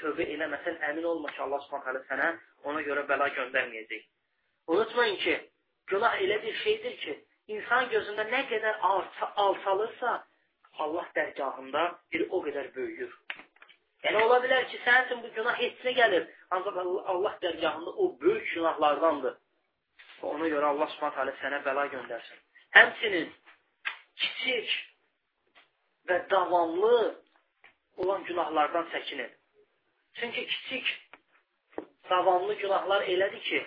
tövbə 0.01 0.27
eləməsən, 0.35 0.79
əmin 0.91 1.07
olma 1.09 1.31
ki, 1.33 1.41
Allah 1.45 1.63
subhanətələ 1.67 2.03
sənə 2.11 2.29
ona 2.69 2.83
görə 2.87 3.07
bəla 3.09 3.29
göndərməyəcək. 3.39 4.03
Unutmayın 4.75 5.17
ki, 5.25 5.39
günah 5.93 6.19
elə 6.25 6.43
bir 6.43 6.59
şeydir 6.65 6.99
ki, 7.05 7.17
insan 7.57 7.89
gözündə 7.95 8.29
nə 8.31 8.43
qədər 8.51 8.85
alçalırsa, 9.47 10.13
Allah 10.83 11.09
dərgahında 11.17 11.87
bir 12.13 12.27
o 12.31 12.43
qədər 12.45 12.71
böyüyür. 12.77 13.17
Yəni, 14.03 14.23
ola 14.25 14.39
bilər 14.43 14.69
ki, 14.71 14.79
sənin 14.85 15.09
üçün 15.09 15.25
bu 15.25 15.33
günah 15.37 15.59
heç 15.61 15.83
nə 15.87 15.97
gəlir. 15.99 16.29
Ancaq 16.55 16.79
Allah 17.15 17.35
dərgahında 17.43 17.91
o 18.03 18.09
böyük 18.21 18.55
günahlardandır. 18.55 19.37
Və 20.21 20.31
ona 20.37 20.49
görə 20.55 20.73
Allah 20.73 20.89
subhanət 20.95 21.21
hələ 21.21 21.35
sənə 21.43 21.61
bəla 21.67 21.85
göndərsin. 21.93 22.41
Həmçinin 22.77 23.29
kiçik 24.23 24.73
və 26.09 26.19
davamlı 26.31 26.97
olan 27.97 28.25
günahlardan 28.25 28.87
çəkinin. 28.93 29.31
Çünki 30.15 30.47
kiçik, 30.47 30.87
davamlı 32.11 32.55
günahlar 32.55 33.03
elədir 33.03 33.43
ki, 33.49 33.61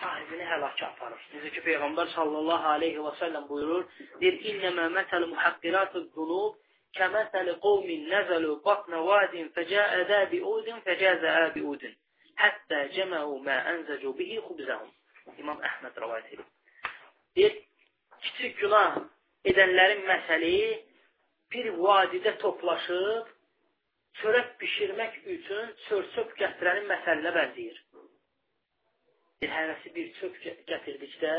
sahibini 0.00 0.46
həlakə 0.52 0.84
aparır. 0.90 1.20
Necə 1.34 1.52
ki, 1.54 1.60
Peyğəmbər 1.66 2.10
sallallahu 2.14 2.72
aleyhi 2.76 3.04
və 3.06 3.12
səlləm 3.20 3.46
buyurur, 3.50 3.84
bir 4.20 4.40
innəmə 4.52 4.88
məsəl 4.96 5.26
muhaqqiratı 5.32 6.02
zunub, 6.14 6.58
kəməsəli 6.98 7.54
qovmin 7.64 8.06
nəzəlu 8.12 8.58
batnə 8.66 9.00
vadin 9.08 9.48
fəcəə 9.56 10.04
dəbi 10.10 10.42
udin 10.52 10.82
fəcəzə 10.86 11.34
əbi 11.46 11.64
udin. 11.72 11.94
Həttə 12.42 12.84
cəməu 12.94 13.38
mə 13.46 13.56
ənzəcu 13.72 14.14
bihi 14.18 14.38
xubzəhum. 14.46 14.90
İmam 15.38 15.58
Əhməd 15.70 15.98
rəvayət 16.02 16.34
edir. 16.34 16.46
Bir 17.36 17.56
kiçik 18.26 18.60
günah 18.60 19.00
edənlərin 19.50 20.04
məsəli 20.08 20.54
bir 21.52 21.72
vadidə 21.82 22.36
toplaşıb 22.42 23.34
çörək 24.20 24.48
bişirmək 24.60 25.20
üçün 25.34 25.74
çör-çöp 25.86 26.34
gətirənin 26.40 26.88
məsəlinə 26.92 27.32
bənzəyir. 27.36 27.78
Bir 29.42 29.54
hərəsi 29.54 29.94
bir 29.94 30.12
çöp 30.18 30.40
gətirdikdə 30.72 31.34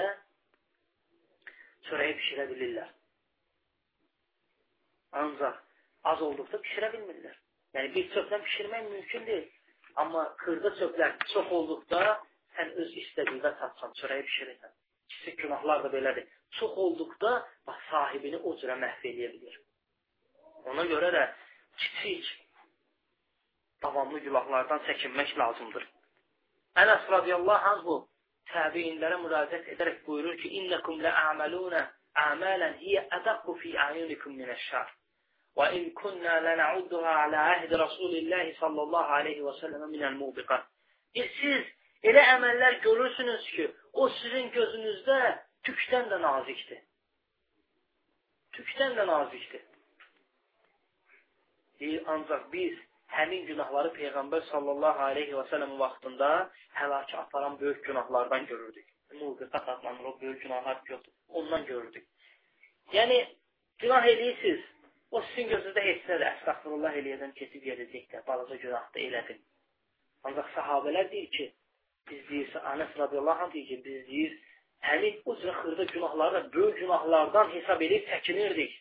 çörəyi 1.90 2.16
bişirə 2.22 2.48
bilirlər. 2.54 2.90
Ancaq 5.22 5.62
az 6.12 6.22
olduqda 6.22 6.62
pişirə 6.66 6.92
bilmirlər. 6.96 7.38
Yəni, 7.76 7.94
bir 7.96 8.10
çöplə 8.16 8.42
pişirmək 8.46 8.90
mümkün 8.92 9.26
deyil. 9.30 9.48
Amma 10.02 10.24
xırda 10.44 10.72
çöplər 10.80 11.16
çox 11.34 11.52
olduqda 11.60 12.02
sən 12.56 12.76
öz 12.82 12.94
istədiyində 13.04 13.52
çatsan, 13.60 13.96
çörəyi 14.02 14.26
pişirirsən. 14.30 14.76
Kiçik 15.10 15.38
günahlar 15.44 15.84
da 15.84 15.92
belədir. 15.94 16.28
Çox 16.60 16.78
olduqda 16.84 17.32
bax, 17.68 17.82
sahibini 17.92 18.38
o 18.38 18.56
cürə 18.62 18.78
məhv 18.84 19.06
eləyə 19.12 19.32
bilir. 19.36 19.60
Ona 20.72 20.86
görə 20.94 21.12
də 21.16 21.24
kiçik, 21.82 22.30
davamlı 23.84 24.20
günahlardan 24.20 24.82
çəkinmək 24.88 25.38
lazımdır. 25.40 25.86
Ənəs 26.82 27.10
radiyallahu 27.12 27.72
anh 27.72 27.82
bu 27.86 27.98
təbiinlərə 28.54 29.18
müraciət 29.24 29.72
edərək 29.74 30.06
buyurur 30.06 30.38
ki, 30.42 30.50
"İnnakum 30.60 31.04
la'amaluna 31.04 31.82
amalan 32.14 32.74
hiya 32.84 33.08
adaqqu 33.18 33.56
fi 33.62 33.78
ayunikum 33.88 34.36
min 34.38 34.50
ash-shar." 34.56 34.88
Və 35.58 35.66
in 35.78 35.94
kunna 36.02 36.36
lan'udduha 36.48 37.14
ala 37.24 37.40
ahd 37.54 37.72
Rasulillah 37.84 38.46
sallallahu 38.60 39.16
alayhi 39.20 39.42
və 39.48 39.54
sallam 39.62 39.90
min 39.92 40.04
al-mubiqat. 40.10 40.64
E, 41.16 41.24
siz 41.40 41.64
elə 42.04 42.22
əməllər 42.36 42.80
görürsünüz 42.86 43.50
ki, 43.56 43.72
o 43.94 44.10
sizin 44.10 44.52
gözünüzdə 44.58 45.20
tükdən 45.68 46.06
də 46.12 46.22
nazikdir. 46.22 46.82
Tükdən 48.56 48.96
də 49.00 49.08
nazikdir. 49.08 49.66
Deyir, 51.80 52.04
ancaq 52.14 52.48
biz 52.54 52.78
həmin 53.18 53.46
günahları 53.50 53.94
Peyğəmbər 53.98 54.46
sallallahu 54.52 55.06
aleyhi 55.10 55.36
və 55.40 55.46
səlləm 55.52 55.78
vaxtında 55.80 56.30
həlakə 56.80 57.18
aparan 57.24 57.60
böyük 57.60 57.86
günahlardan 57.86 58.46
görürdük. 58.46 58.88
Mubiqat 59.20 59.70
adlanır 59.70 60.06
o 60.06 60.22
böyük 60.22 60.42
günahlar 60.42 60.82
gördük. 60.86 61.14
Ondan 61.28 61.66
görürdük. 61.66 62.08
Yəni, 62.94 63.18
günah 63.80 64.06
eləyirsiniz, 64.06 64.62
O 65.12 65.22
sizin 65.28 65.48
gözünüzdə 65.50 65.84
heç 65.84 66.04
nədir, 66.06 66.26
əstəxfirullah 66.36 66.98
eləyədən 67.00 67.32
keçib 67.38 67.64
gedəcək 67.66 68.04
də, 68.12 68.20
balaca 68.28 68.58
günah 68.64 68.84
da 68.94 69.00
elədim. 69.02 69.40
Ancaq 70.30 70.52
sahabələr 70.56 71.10
deyir 71.14 71.32
ki, 71.38 71.48
biz 72.10 72.28
deyir, 72.30 72.52
Anəs 72.74 72.94
radiyallahu 73.00 73.46
anh 73.46 73.54
deyir 73.56 73.68
ki, 73.72 73.78
biz 73.86 74.04
deyir, 74.10 74.36
həmin 74.90 75.18
o 75.26 75.36
cürə 75.42 75.56
xırda 75.62 75.88
günahları 75.94 76.36
da 76.36 76.54
böyük 76.54 76.78
günahlardan 76.84 77.50
hesab 77.56 77.82
edib 77.88 78.06
çəkinirdik. 78.12 78.76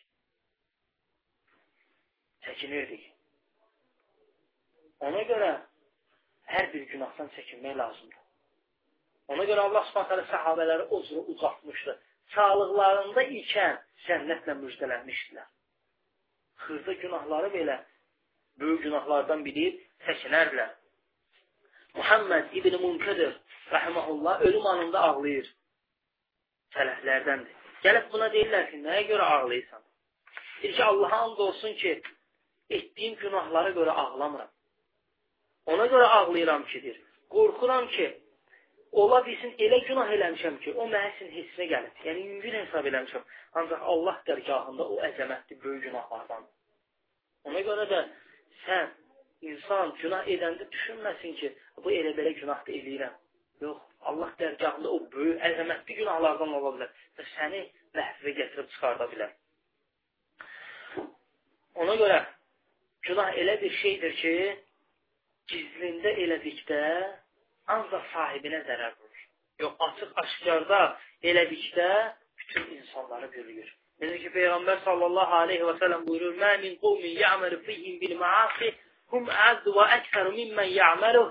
çəkinirdik. 2.45 3.09
Ona 4.99 5.21
görə 5.31 5.51
hər 6.53 6.71
bir 6.73 6.87
günahdan 6.93 7.29
çəkinmək 7.35 7.77
lazımdır. 7.77 8.25
Ona 9.33 9.45
görə 9.45 9.67
Allah 9.69 9.85
Subhanahu 9.89 10.27
səhabələri 10.31 10.87
o 10.89 11.03
cür 11.07 11.29
uzatmışdı. 11.33 11.95
Sağlıqlarında 12.33 13.23
ikən 13.41 13.77
cənnətlə 14.07 14.55
müjdələnmişdilər. 14.63 15.47
Xırda 16.65 16.93
günahları 17.03 17.51
belə 17.53 17.77
böyük 18.59 18.83
günahlardan 18.83 19.45
bilib 19.45 19.79
çəkinərlər. 20.07 20.73
Muhammed 21.93 22.53
İbn 22.53 22.81
Munkadir 22.81 23.39
rahimehullah 23.71 24.41
ölüm 24.41 24.65
anında 24.65 24.99
ağlayır. 24.99 25.47
Sələflərdəndir. 26.75 27.55
Gəlib 27.83 28.11
buna 28.13 28.27
deyirlər 28.33 28.69
ki, 28.71 28.81
nəyə 28.83 29.05
görə 29.09 29.25
ağlayırsan? 29.35 29.81
Deyir 30.61 30.75
ki, 30.75 30.83
Allaha 30.83 31.21
and 31.25 31.37
olsun 31.45 31.73
ki, 31.81 32.01
etdiyim 32.69 33.15
günahlara 33.15 33.69
görə 33.77 33.89
ağlamıram. 34.03 34.51
Ona 35.73 35.85
görə 35.93 36.05
ağlayıram 36.17 36.65
ki, 36.65 36.83
deyir. 36.83 37.01
Qorxuram 37.33 37.87
ki, 37.95 38.07
ola 39.01 39.19
bilsin 39.25 39.51
elə 39.65 39.79
günah 39.87 40.13
eləmişəm 40.15 40.55
ki, 40.63 40.73
o 40.81 40.87
mənə 40.93 41.11
sin 41.17 41.29
hissinə 41.33 41.67
gəlib. 41.73 41.99
Yəni, 42.07 42.23
yüngül 42.29 42.55
hesab 42.59 42.87
eləmişəm. 42.91 43.27
Ancaq 43.61 43.83
Allah 43.93 44.21
dərgahında 44.29 44.87
o 44.93 44.97
əzəmətli 45.09 45.59
böyük 45.63 45.83
günahlardan. 45.89 46.47
Ona 47.49 47.61
görə 47.67 47.85
də 47.91 47.99
sən, 48.63 48.89
insan 49.51 49.93
günah 50.01 50.31
edəndə 50.35 50.67
düşünməsin 50.73 51.35
ki, 51.41 51.51
bu 51.83 51.93
elə 51.99 52.15
belə 52.17 52.33
günah 52.39 52.65
da 52.65 52.73
eləyirəm. 52.79 53.19
Yox, 53.61 53.83
Allah 54.09 54.31
dərgahında 54.39 54.95
o 54.95 54.99
böyük, 55.13 55.37
əzəmətli 55.51 55.99
günahlardan 56.01 56.55
ola 56.57 56.73
bilər 56.77 57.05
və 57.19 57.27
səni 57.35 57.61
məhvə 57.97 58.33
gətirib 58.41 58.73
çıxarda 58.73 59.07
bilər. 59.13 59.35
Ona 61.83 61.95
görə 62.01 62.19
günah 63.07 63.37
elə 63.43 63.55
bir 63.61 63.77
şeydir 63.83 64.15
ki, 64.21 64.33
gizlində 65.49 66.13
elədikdə 66.25 66.81
ancaq 67.75 68.05
sahibinə 68.13 68.61
zərər 68.67 68.95
vurur. 68.97 69.25
Yox, 69.63 69.75
açıq 69.87 70.21
aşkarda 70.23 70.79
elədikdə 71.31 71.89
bütün 72.41 72.69
insanları 72.77 73.31
bürüyür. 73.33 73.73
Necə 73.99 74.21
ki, 74.23 74.29
Peyğəmbər 74.35 74.79
sallallahu 74.85 75.35
aleyhi 75.43 75.65
və 75.67 75.75
sələm 75.81 76.05
buyurur, 76.07 76.37
Mə 76.39 76.53
min 76.61 76.77
qovmin 76.83 77.17
ya'məru 77.19 77.59
fihim 77.65 77.99
bil 78.03 78.15
maasi 78.21 78.71
hum 79.11 79.27
əzd 79.47 79.67
və 79.75 79.85
əksəru 79.97 80.31
mimmən 80.37 80.71
ya'məluh 80.77 81.27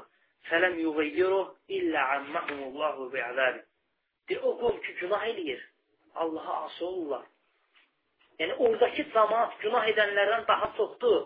fələm 0.50 0.76
yugayyiruh 0.82 1.48
illə 1.78 2.04
amməhumullahu 2.18 3.08
bi'əzəbi. 3.14 3.64
Deyir, 4.28 4.44
o 4.44 4.54
qovm 4.60 4.78
ki, 4.84 4.94
günah 5.00 5.26
eləyir. 5.32 5.64
Allaha 6.14 6.54
asi 6.66 6.84
olurlar. 6.84 7.24
Yəni, 8.38 8.54
oradakı 8.64 9.04
cəmat 9.14 9.56
günah 9.62 9.88
edənlərdən 9.92 10.44
daha 10.48 10.68
çoxdur 10.76 11.20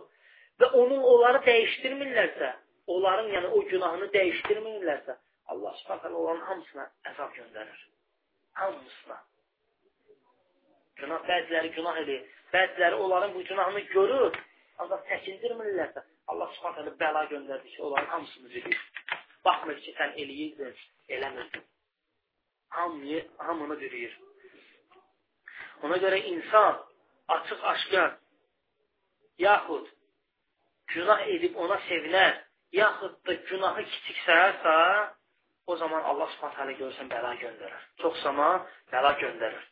və 0.61 0.69
onun 0.81 1.03
onları 1.13 1.43
dəyişdirmirlərsə, 1.49 2.53
onların 2.87 3.29
yəni 3.35 3.51
o 3.57 3.65
günahını 3.73 4.09
dəyişdirmirlərsə, 4.17 5.17
Allah 5.53 5.75
subhanət 5.81 6.15
onların 6.21 6.45
hamısına 6.49 6.87
əzab 7.11 7.35
göndərir. 7.39 7.83
Hamısına. 8.61 9.19
Günah, 11.01 11.27
bəziləri 11.29 11.73
günah 11.77 12.01
edir, 12.05 12.25
bəziləri 12.55 12.95
onların 13.05 13.35
bu 13.35 13.45
günahını 13.51 13.85
görür, 13.95 14.41
ancaq 14.79 15.07
çəkindirmirlərsə, 15.11 16.05
Allah 16.33 16.51
subhanət 16.59 16.99
bəla 17.03 17.25
göndərdi 17.35 17.75
ki, 17.75 17.83
onların 17.83 18.11
hamısını 18.15 18.51
verir. 18.55 18.81
Baxmır 19.45 19.81
ki, 19.85 19.95
sən 19.99 20.15
eləyirdin, 20.23 20.75
eləmirdin. 21.09 21.65
Hamıyı, 22.69 23.27
hamını 23.39 23.81
bürüyür. 23.81 24.19
Ona 25.83 25.97
görə 25.97 26.19
insan 26.23 26.85
açıq-aşkar 27.29 28.13
yaxud 29.39 29.89
günah 30.95 31.27
edib 31.35 31.57
ona 31.57 31.79
sevinər, 31.89 32.39
yaxud 32.73 33.27
da 33.27 33.33
günahı 33.33 33.85
kiçik 33.85 34.17
sayarsa, 34.27 34.75
o 35.67 35.77
zaman 35.77 36.03
Allah 36.03 36.29
subhanətələ 36.35 36.75
görürsən 36.81 37.09
bəla 37.13 37.33
göndərir. 37.43 37.83
Çox 38.03 38.23
zaman 38.23 38.67
bəla 38.93 39.13
göndərir. 39.23 39.65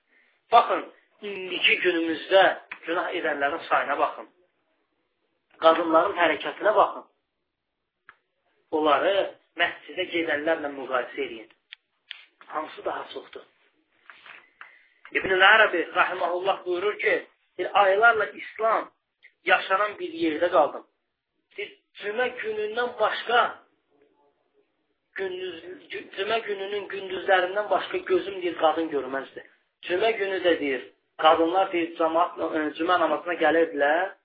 Baxın, 0.52 0.84
indiki 1.22 1.78
günümüzdə 1.84 2.42
günah 2.86 3.08
edənlərin 3.18 3.64
sayına 3.68 3.96
baxın. 3.98 4.28
Qadınların 5.64 6.16
hərəkətinə 6.20 6.74
baxın. 6.80 7.06
Onları 8.76 9.14
məscidə 9.60 10.06
gedənlərlə 10.14 10.70
müqayisə 10.76 11.24
edin. 11.26 11.48
Hansı 12.46 12.84
daha 12.84 13.04
çoxdur? 13.14 13.42
İbn-i 15.18 15.36
Ərəbi 15.54 15.80
rahiməhullah 15.94 16.64
buyurur 16.66 16.98
ki, 16.98 17.14
aylarla 17.82 18.26
İslam 18.40 18.90
yaşanan 19.44 19.98
bir 19.98 20.12
yerdə 20.22 20.50
qaldım 20.50 20.89
cümə 22.02 22.28
günündən 22.42 22.94
başqa 23.00 23.40
gündüz, 25.18 25.56
cümə 26.16 26.38
gününün 26.46 26.86
gündüzlərindən 26.92 27.70
başqa 27.70 27.98
gözüm 28.12 28.40
deyir, 28.42 28.56
qadın 28.62 28.88
görməzdi. 28.94 29.44
Cümə 29.88 30.10
günü 30.20 30.38
də 30.46 30.54
deyir, 30.60 30.86
qadınlar 31.24 31.72
deyir, 31.72 31.92
cəmaat, 31.98 32.40
e, 32.58 32.64
cümə 32.78 33.00
namazına 33.04 33.36
gəlirdilər 33.44 34.16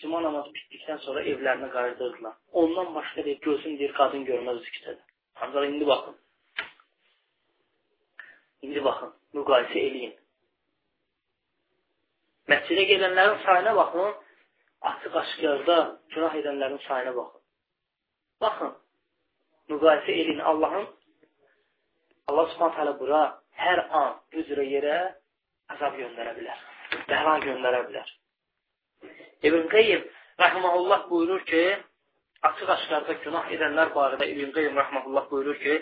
cümə 0.00 0.20
namazı 0.24 0.50
bitdikdən 0.56 0.98
sonra 1.04 1.22
evlərinə 1.30 1.70
qayıdırdılar. 1.72 2.34
Ondan 2.60 2.94
başqa 2.94 3.24
deyir, 3.24 3.40
gözüm 3.46 3.78
deyir, 3.78 3.92
qadın 4.00 4.24
görməzdi 4.30 4.72
küçədə. 4.76 5.02
Ancaq 5.42 5.66
indi 5.68 5.86
baxın. 5.92 6.16
İndi 8.66 8.84
baxın, 8.84 9.10
müqayisə 9.38 9.78
eləyin. 9.88 10.14
Məscidə 12.52 12.84
gedənlərin 12.92 13.42
sayına 13.44 13.76
baxın, 13.80 14.14
açıq-aşkarda 14.90 15.78
günah 16.14 16.34
edənlərin 16.40 16.80
sayına 16.88 17.12
baxın. 17.16 17.40
Baxın, 18.42 18.72
müqayisə 19.70 20.12
edin 20.22 20.40
Allahın 20.50 20.86
Allah 22.28 22.50
subhanət 22.52 22.78
hələ 22.80 22.94
bura 23.00 23.22
hər 23.64 23.82
an 24.00 24.14
üzrə 24.40 24.64
yerə 24.74 24.98
əzab 25.74 25.96
göndərə 26.00 26.34
bilər. 26.38 26.60
Bəla 27.08 27.34
göndərə 27.46 27.80
bilər. 27.88 28.12
İbn 29.48 29.66
Qeyyim 29.74 30.04
rəhməhullah 30.40 31.08
buyurur 31.10 31.44
ki, 31.50 31.64
açıq-aşkarda 32.48 33.18
günah 33.24 33.50
edənlər 33.56 33.92
barədə 33.96 34.28
İbn 34.32 34.52
Qeyyim 34.56 34.78
rəhməhullah 34.80 35.28
buyurur 35.30 35.58
ki, 35.64 35.76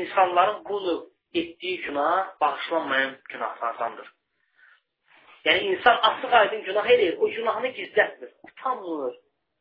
insanların 0.00 0.64
bunu 0.68 0.96
etdiyi 1.34 1.80
günah 1.82 2.40
bağışlanmayan 2.40 3.16
günahlardandır. 3.32 4.12
Yəni, 5.46 5.60
insan 5.72 5.96
açıq 6.08 6.32
aydın 6.32 6.62
günah 6.62 6.86
edir, 6.90 7.18
o 7.18 7.28
günahını 7.30 7.68
gizlətmir, 7.78 8.30
utanmır, 8.46 9.12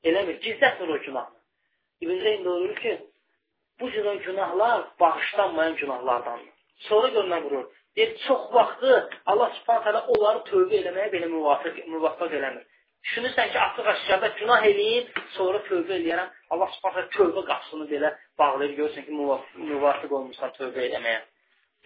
eləmir, 0.04 0.38
gizlətmir 0.46 0.90
o 0.96 1.00
günahını. 1.00 1.40
İbn 2.02 2.20
Zeyn 2.24 2.46
buyurur 2.46 2.76
ki, 2.76 2.94
bu 3.80 3.92
cür 3.92 4.06
günahlar 4.26 4.88
bağışlanmayan 5.00 5.76
günahlardandır. 5.76 6.54
Sonra 6.78 7.08
görünə 7.08 7.44
vurur. 7.44 7.66
Deyir, 7.96 8.18
çox 8.28 8.42
vaxtı 8.54 9.10
Allah 9.26 9.52
subhanət 9.58 9.86
hələ 9.88 10.02
onları 10.14 10.42
tövbə 10.50 10.80
eləməyə 10.82 11.12
belə 11.14 11.30
müvafiq, 11.36 11.78
müvafiq 11.94 12.34
eləmir. 12.40 12.66
Düşünürsən 13.06 13.52
ki, 13.52 13.60
açıq 13.60 13.88
aşağıda 13.94 14.28
günah 14.40 14.66
eləyim, 14.72 15.06
sonra 15.38 15.62
tövbə 15.70 16.00
eləyərəm. 16.00 16.34
Allah 16.50 16.74
subhanət 16.80 17.14
tövbə 17.18 17.46
qapısını 17.52 17.88
belə 17.94 18.12
bağlayır, 18.42 18.74
görürsən 18.80 19.06
ki, 19.06 19.14
müvafiq, 19.22 19.62
müvafiq 19.72 20.18
olmuşsan 20.20 20.58
tövbə 20.58 20.90
eləməyə. 20.90 21.22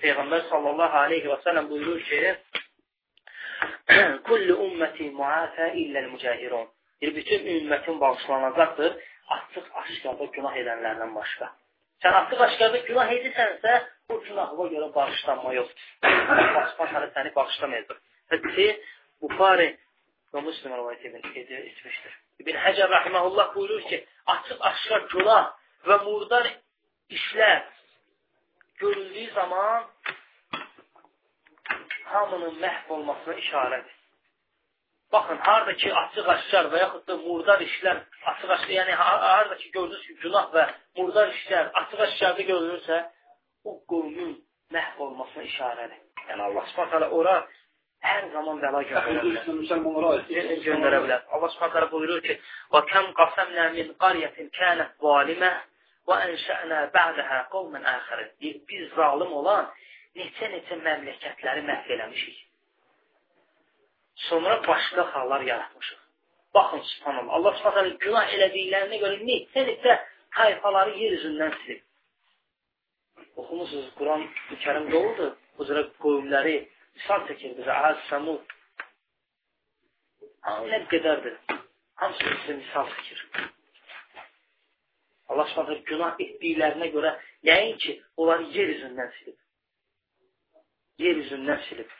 Peyğəmbər 0.02 0.50
sallallahu 0.50 0.98
aleyhi 1.04 1.30
və 1.34 1.40
sələm 1.46 1.70
buyurur 1.70 2.02
ki, 2.10 2.36
Kullu 4.28 4.58
ümmeti 4.66 5.10
muafə 5.18 5.72
illəl 5.84 6.12
mücahirun. 6.14 6.68
Bir 7.02 7.16
bütün 7.16 7.48
ümmətin 7.56 8.00
bağışlanacaqdır 8.02 8.96
açıq 9.36 9.66
aşkarda 9.82 10.26
günah 10.36 10.56
edənlərdən 10.62 11.16
başqa. 11.16 11.50
Sən 12.04 12.16
açıq 12.22 12.42
aşkarda 12.48 12.82
günah 12.90 13.12
edirsənsə, 13.18 13.76
bu 14.10 14.20
günahına 14.28 14.66
görə 14.74 14.90
bağışlanma 14.96 15.54
yoxdur. 15.60 15.90
Başqa 16.58 16.90
səni 17.18 17.36
bağışlamayacaq. 17.36 18.00
Hədisi 18.34 18.68
Buxari 19.22 19.70
və 20.34 20.44
Müslim 20.46 20.76
rivayət 20.80 21.06
etmişdir. 21.10 22.14
İbn 22.40 22.60
Həcər 22.66 22.90
rahimehullah 22.96 23.56
buyurur 23.56 23.82
ki, 23.90 24.06
açıq 24.34 24.66
aşkar 24.72 25.08
günah 25.14 25.50
və 25.88 25.98
murdar 26.06 26.48
işlər 27.18 27.64
görüldüyü 28.80 29.32
zaman 29.34 29.84
hamının 32.14 32.60
məhv 32.64 32.92
olmasına 32.96 33.36
işarədir. 33.44 33.96
Baxın, 35.14 35.38
harada 35.48 35.74
ki, 35.82 35.90
açıq-aşkar 36.02 36.68
və 36.74 36.82
yaxud 36.84 37.08
da 37.10 37.16
murdar 37.18 37.62
işlər, 37.66 38.04
açıq-aşkar, 38.32 38.74
yəni 38.80 38.98
harada 39.02 39.56
ki, 39.62 39.72
gördünüz 39.78 40.04
ki, 40.08 40.18
günah 40.24 40.52
və 40.56 40.66
murdar 40.98 41.32
işlər 41.38 41.72
açıq-aşkarda 41.82 42.46
görülürsə, 42.52 43.00
o 43.70 43.80
qovmun 43.90 44.36
məhv 44.76 45.02
olmasına 45.06 45.44
işarədir. 45.44 46.04
Yəni 46.30 46.46
Allah 46.48 46.66
Subhanahu 46.74 47.18
ora 47.22 47.36
hər 48.06 48.30
zaman 48.36 48.62
bəla 48.64 48.84
göndərə 50.68 51.02
bilər. 51.06 51.26
Allah 51.34 51.50
Subhanahu 51.56 51.92
buyurur 51.96 52.22
ki: 52.28 52.38
"Və 52.74 52.82
kəm 52.92 53.12
qasamna 53.20 53.70
min 53.78 53.94
qaryatin 54.04 54.52
kanat 54.60 54.92
zalimə 55.06 55.52
və 56.08 56.20
enşa'na 56.30 56.80
ba'daha 56.98 57.40
qauman 57.56 57.84
axarin." 57.96 58.30
Biz 58.70 58.90
zalım 58.96 59.34
olan 59.42 59.74
neçə-neçə 60.18 60.78
məmləkətləri 60.86 61.66
məhv 61.70 61.92
eləmişik. 61.96 62.38
Sonra 64.28 64.56
başqa 64.68 65.04
xallar 65.14 65.42
yaratmışıq. 65.42 66.00
Baxın, 66.54 66.82
subhanallah. 66.82 67.34
Allah 67.34 67.54
subhanallah 67.58 68.00
günah 68.06 68.34
elədiklərinə 68.36 68.98
görə 69.04 69.20
neçə-neçə 69.30 70.00
tayfaları 70.36 70.98
yer 71.02 71.12
üzündən 71.20 71.54
silib. 71.62 71.84
Oxumusunuz, 73.36 73.90
Quran 74.00 74.26
kərim 74.64 74.90
doludur. 74.92 75.32
Bu 75.58 75.68
cürə 75.70 75.84
qovumləri 76.04 76.56
misal 76.98 77.26
çəkir 77.30 77.56
bizə. 77.60 77.72
Əhəz, 77.76 78.02
Səmud. 78.10 78.56
Nə 80.72 80.80
qədərdir. 80.92 81.38
Hamısı 82.02 82.34
bizə 82.34 82.58
misal 82.64 82.92
çəkir. 82.96 83.24
Allah 85.30 85.46
subhanallah 85.52 85.84
günah 85.92 86.22
etdiklərinə 86.26 86.90
görə 86.96 87.14
nəinki 87.50 88.00
onları 88.18 88.50
yer 88.58 88.74
üzündən 88.76 89.12
silib. 89.20 89.38
Yer 91.00 91.20
üzündən 91.24 91.60
silib. 91.70 91.92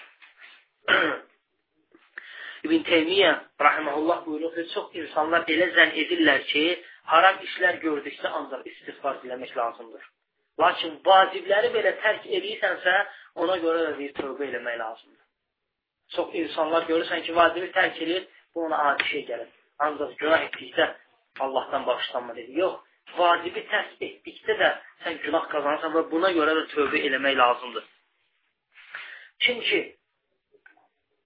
İbn 2.64 2.82
Teymiyyə 2.90 3.32
rahimehullah 3.62 4.26
buyurur 4.26 4.56
ki, 4.56 4.66
çox 4.74 4.96
insanlar 5.02 5.46
elə 5.54 5.68
zənn 5.76 5.94
edirlər 6.02 6.42
ki, 6.52 6.64
haram 7.12 7.38
işlər 7.46 7.78
gördükdə 7.84 8.32
ancaq 8.40 8.66
istiğfar 8.72 9.22
diləmək 9.24 9.54
lazımdır. 9.58 10.10
Lakin 10.60 10.98
vacibləri 11.06 11.70
belə 11.76 11.94
tərk 12.04 12.26
edirsənsə, 12.38 12.96
ona 13.44 13.56
görə 13.64 13.86
də 13.86 13.94
deyir, 14.00 14.12
tövbə 14.18 14.50
eləmək 14.50 14.76
lazımdır. 14.82 15.26
Çox 16.16 16.36
insanlar 16.42 16.88
görürsən 16.90 17.24
ki, 17.28 17.36
vacibi 17.36 17.70
tərk 17.78 18.02
edir, 18.04 18.28
bu 18.56 18.66
ona 18.66 18.82
adi 18.90 19.08
şey 19.12 19.24
gəlir. 19.30 19.54
Ancaq 19.86 20.18
günah 20.20 20.44
etdikdə 20.50 20.90
Allahdan 21.46 21.86
bağışlanma 21.88 22.36
dedi. 22.36 22.60
Yox, 22.60 22.76
vacibi 23.18 23.64
tərk 23.72 24.04
etdikdə 24.10 24.58
də 24.64 24.74
sən 25.06 25.22
günah 25.24 25.48
qazanırsan 25.54 25.96
və 25.96 26.04
buna 26.12 26.34
görə 26.36 26.58
də 26.60 26.66
tövbə 26.74 27.06
eləmək 27.08 27.40
lazımdır. 27.40 27.88
Kim 29.46 29.62
ki, 29.64 29.80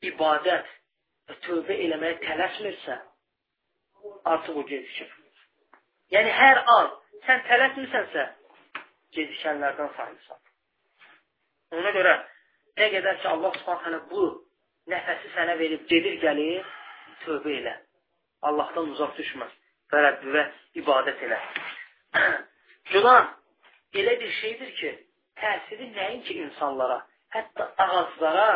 ibadət 0.09 0.69
və 1.29 1.37
tövbə 1.47 1.77
eləməyə 1.87 2.19
tələsmirsə, 2.23 2.99
artıq 4.33 4.59
o 4.59 4.63
gecikir. 4.69 5.09
Yəni, 6.13 6.31
hər 6.37 6.61
an 6.75 6.91
sən 7.25 7.43
tələsmirsənsə, 7.49 8.25
gecikənlərdən 9.17 9.91
sayılsan. 9.97 10.41
Ona 11.79 11.93
görə, 11.95 12.13
nə 12.79 12.89
qədər 12.93 13.19
ki, 13.21 13.27
Allah 13.31 13.57
subhanə 13.61 14.01
bu 14.11 14.27
nəfəsi 14.91 15.31
sənə 15.33 15.57
verib, 15.59 15.87
gedir, 15.89 16.19
gəlir, 16.21 16.67
tövbə 17.23 17.55
elə. 17.61 17.75
Allahdan 18.43 18.91
uzaq 18.93 19.15
düşməz 19.17 19.53
və 19.93 20.01
Rəbbivə 20.05 20.43
ibadət 20.81 21.23
elə. 21.27 21.39
Günah 22.91 23.31
elə 24.01 24.15
bir 24.19 24.31
şeydir 24.41 24.71
ki, 24.79 24.91
təsiri 25.39 25.89
nəinki 25.95 26.37
insanlara, 26.43 26.99
hətta 27.33 27.69
ağaclara 27.85 28.47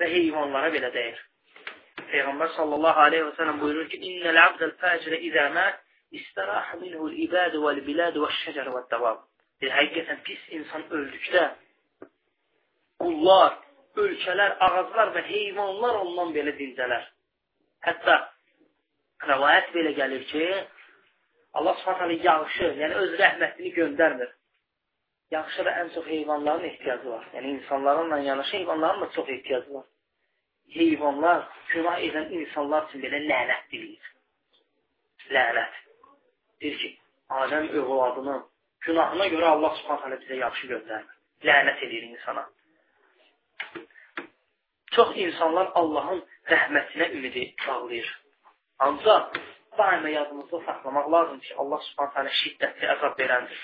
və 0.00 0.08
heyvanlara 0.14 0.70
belə 0.74 0.90
dəyir. 0.94 1.18
Peyğəmbər 2.10 2.54
sallallahu 2.56 3.04
aleyhi 3.06 3.26
və 3.28 3.34
sələm 3.38 3.60
buyurur 3.62 3.88
ki, 3.90 4.00
İnnəl 4.10 4.38
abdəl 4.44 4.72
fəcrə 4.82 5.20
izə 5.28 5.46
mət, 5.54 5.80
istərahə 6.20 6.78
minhul 6.80 7.12
ibədə 7.26 7.60
vəl 7.62 7.82
bilədə 7.86 8.22
və 8.22 8.30
şəcər 8.40 8.70
və 8.74 8.84
dəvab. 8.92 9.20
Bir 9.60 9.74
həqiqətən 9.76 10.22
pis 10.26 10.46
insan 10.56 10.86
öldükdə 10.96 11.44
qullar, 13.00 13.56
ölkələr, 14.00 14.56
ağaclar 14.66 15.14
və 15.16 15.22
heyvanlar 15.28 16.00
ondan 16.02 16.34
belə 16.36 16.54
dincələr. 16.58 17.06
Hətta 17.86 18.16
rəvayət 19.28 19.72
belə 19.76 19.94
gəlir 19.96 20.26
ki, 20.32 20.44
Allah 21.58 21.78
subhanələ 21.82 22.18
yağışı, 22.24 22.68
yəni 22.82 22.98
öz 23.04 23.16
rəhmətini 23.20 23.72
göndərmir. 23.78 24.30
Yağışa 25.30 25.64
da 25.64 25.70
ən 25.70 25.94
çox 25.94 26.06
heyvanların 26.06 26.64
ehtiyacı 26.64 27.10
var. 27.10 27.24
Yəni 27.34 27.46
insanlarla 27.56 28.18
yanaşı 28.18 28.56
heyvanların 28.56 29.00
da 29.00 29.10
çox 29.10 29.28
ehtiyacı 29.28 29.74
var 29.74 29.84
heyvanlar, 30.74 31.44
günah 31.72 31.98
edən 32.06 32.30
insanlar 32.40 32.86
üçün 32.88 33.02
belə 33.04 33.20
lənət 33.26 33.66
deyir. 33.72 34.10
Lənət. 35.34 35.76
Deyir 36.62 36.78
ki, 36.82 36.90
Adəm 37.40 37.68
övladının 37.78 38.40
günahına 38.86 39.26
görə 39.34 39.52
Allah 39.54 39.76
subhanət 39.80 40.06
hələ 40.06 40.18
bizə 40.22 40.40
yaxşı 40.40 40.70
göndərmir. 40.72 41.18
Lənət 41.46 41.84
edir 41.86 42.08
insana. 42.08 42.46
Çox 44.96 45.14
insanlar 45.24 45.70
Allahın 45.78 46.24
rəhmətinə 46.50 47.10
ümidi 47.18 47.44
bağlayır. 47.66 48.08
Ancaq 48.86 49.38
daima 49.78 50.08
yadımızda 50.08 50.60
saxlamaq 50.66 51.12
lazım 51.12 51.38
ki, 51.46 51.54
Allah 51.62 51.84
subhanət 51.90 52.18
hələ 52.18 52.34
şiddətli 52.42 52.90
əzab 52.96 53.22
verəndir. 53.22 53.62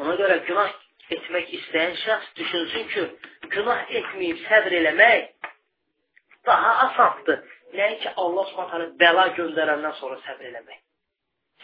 Ona 0.00 0.14
görə 0.20 0.38
günah 0.48 0.70
etmək 1.16 1.50
istəyən 1.58 1.96
şəxs 2.02 2.30
düşünsün 2.38 2.86
ki, 2.92 3.02
günah 3.54 3.90
etməyib 4.00 4.38
səbr 4.46 4.76
eləmək 4.80 5.50
daha 6.48 6.70
asandır. 6.86 7.42
Nəinki 7.76 8.12
Allah 8.22 8.48
subhanətə 8.50 8.96
bəla 9.02 9.26
göndərəndən 9.38 9.94
sonra 10.00 10.18
səbr 10.26 10.48
eləmək. 10.50 10.80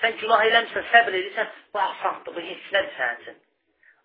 Sən 0.02 0.16
günah 0.22 0.44
eləmirsən, 0.48 0.86
səbr 0.92 1.16
edirsən, 1.20 1.48
bu 1.74 1.80
asandır, 1.84 2.36
bu 2.36 2.44
heç 2.50 2.68
nədir 2.76 2.92
sənin 2.98 3.22
üçün. 3.22 3.38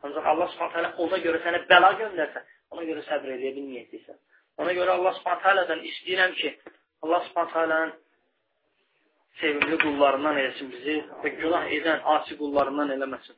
Ancaq 0.04 0.30
Allah 0.32 0.50
subhanətə 0.56 1.04
ona 1.06 1.20
görə 1.26 1.44
sənə 1.46 1.64
bəla 1.70 1.92
göndərsə, 2.02 2.46
ona 2.76 2.88
görə 2.90 3.04
səbr 3.10 3.36
eləyə 3.36 3.54
bilməyəcəksən. 3.60 4.18
Ona 4.64 4.74
görə 4.80 4.98
Allah 4.98 5.16
subhanətədən 5.20 5.86
istəyirəm 5.92 6.34
ki, 6.40 6.56
Allah 7.04 7.24
subhanətələrin 7.30 7.94
sevimli 9.40 9.78
qullarından 9.86 10.42
eləsin 10.44 10.70
bizi 10.74 11.00
və 11.24 11.32
günah 11.40 11.72
edən 11.78 12.04
asi 12.18 12.38
qullarından 12.42 12.94
eləməsin. 12.98 13.38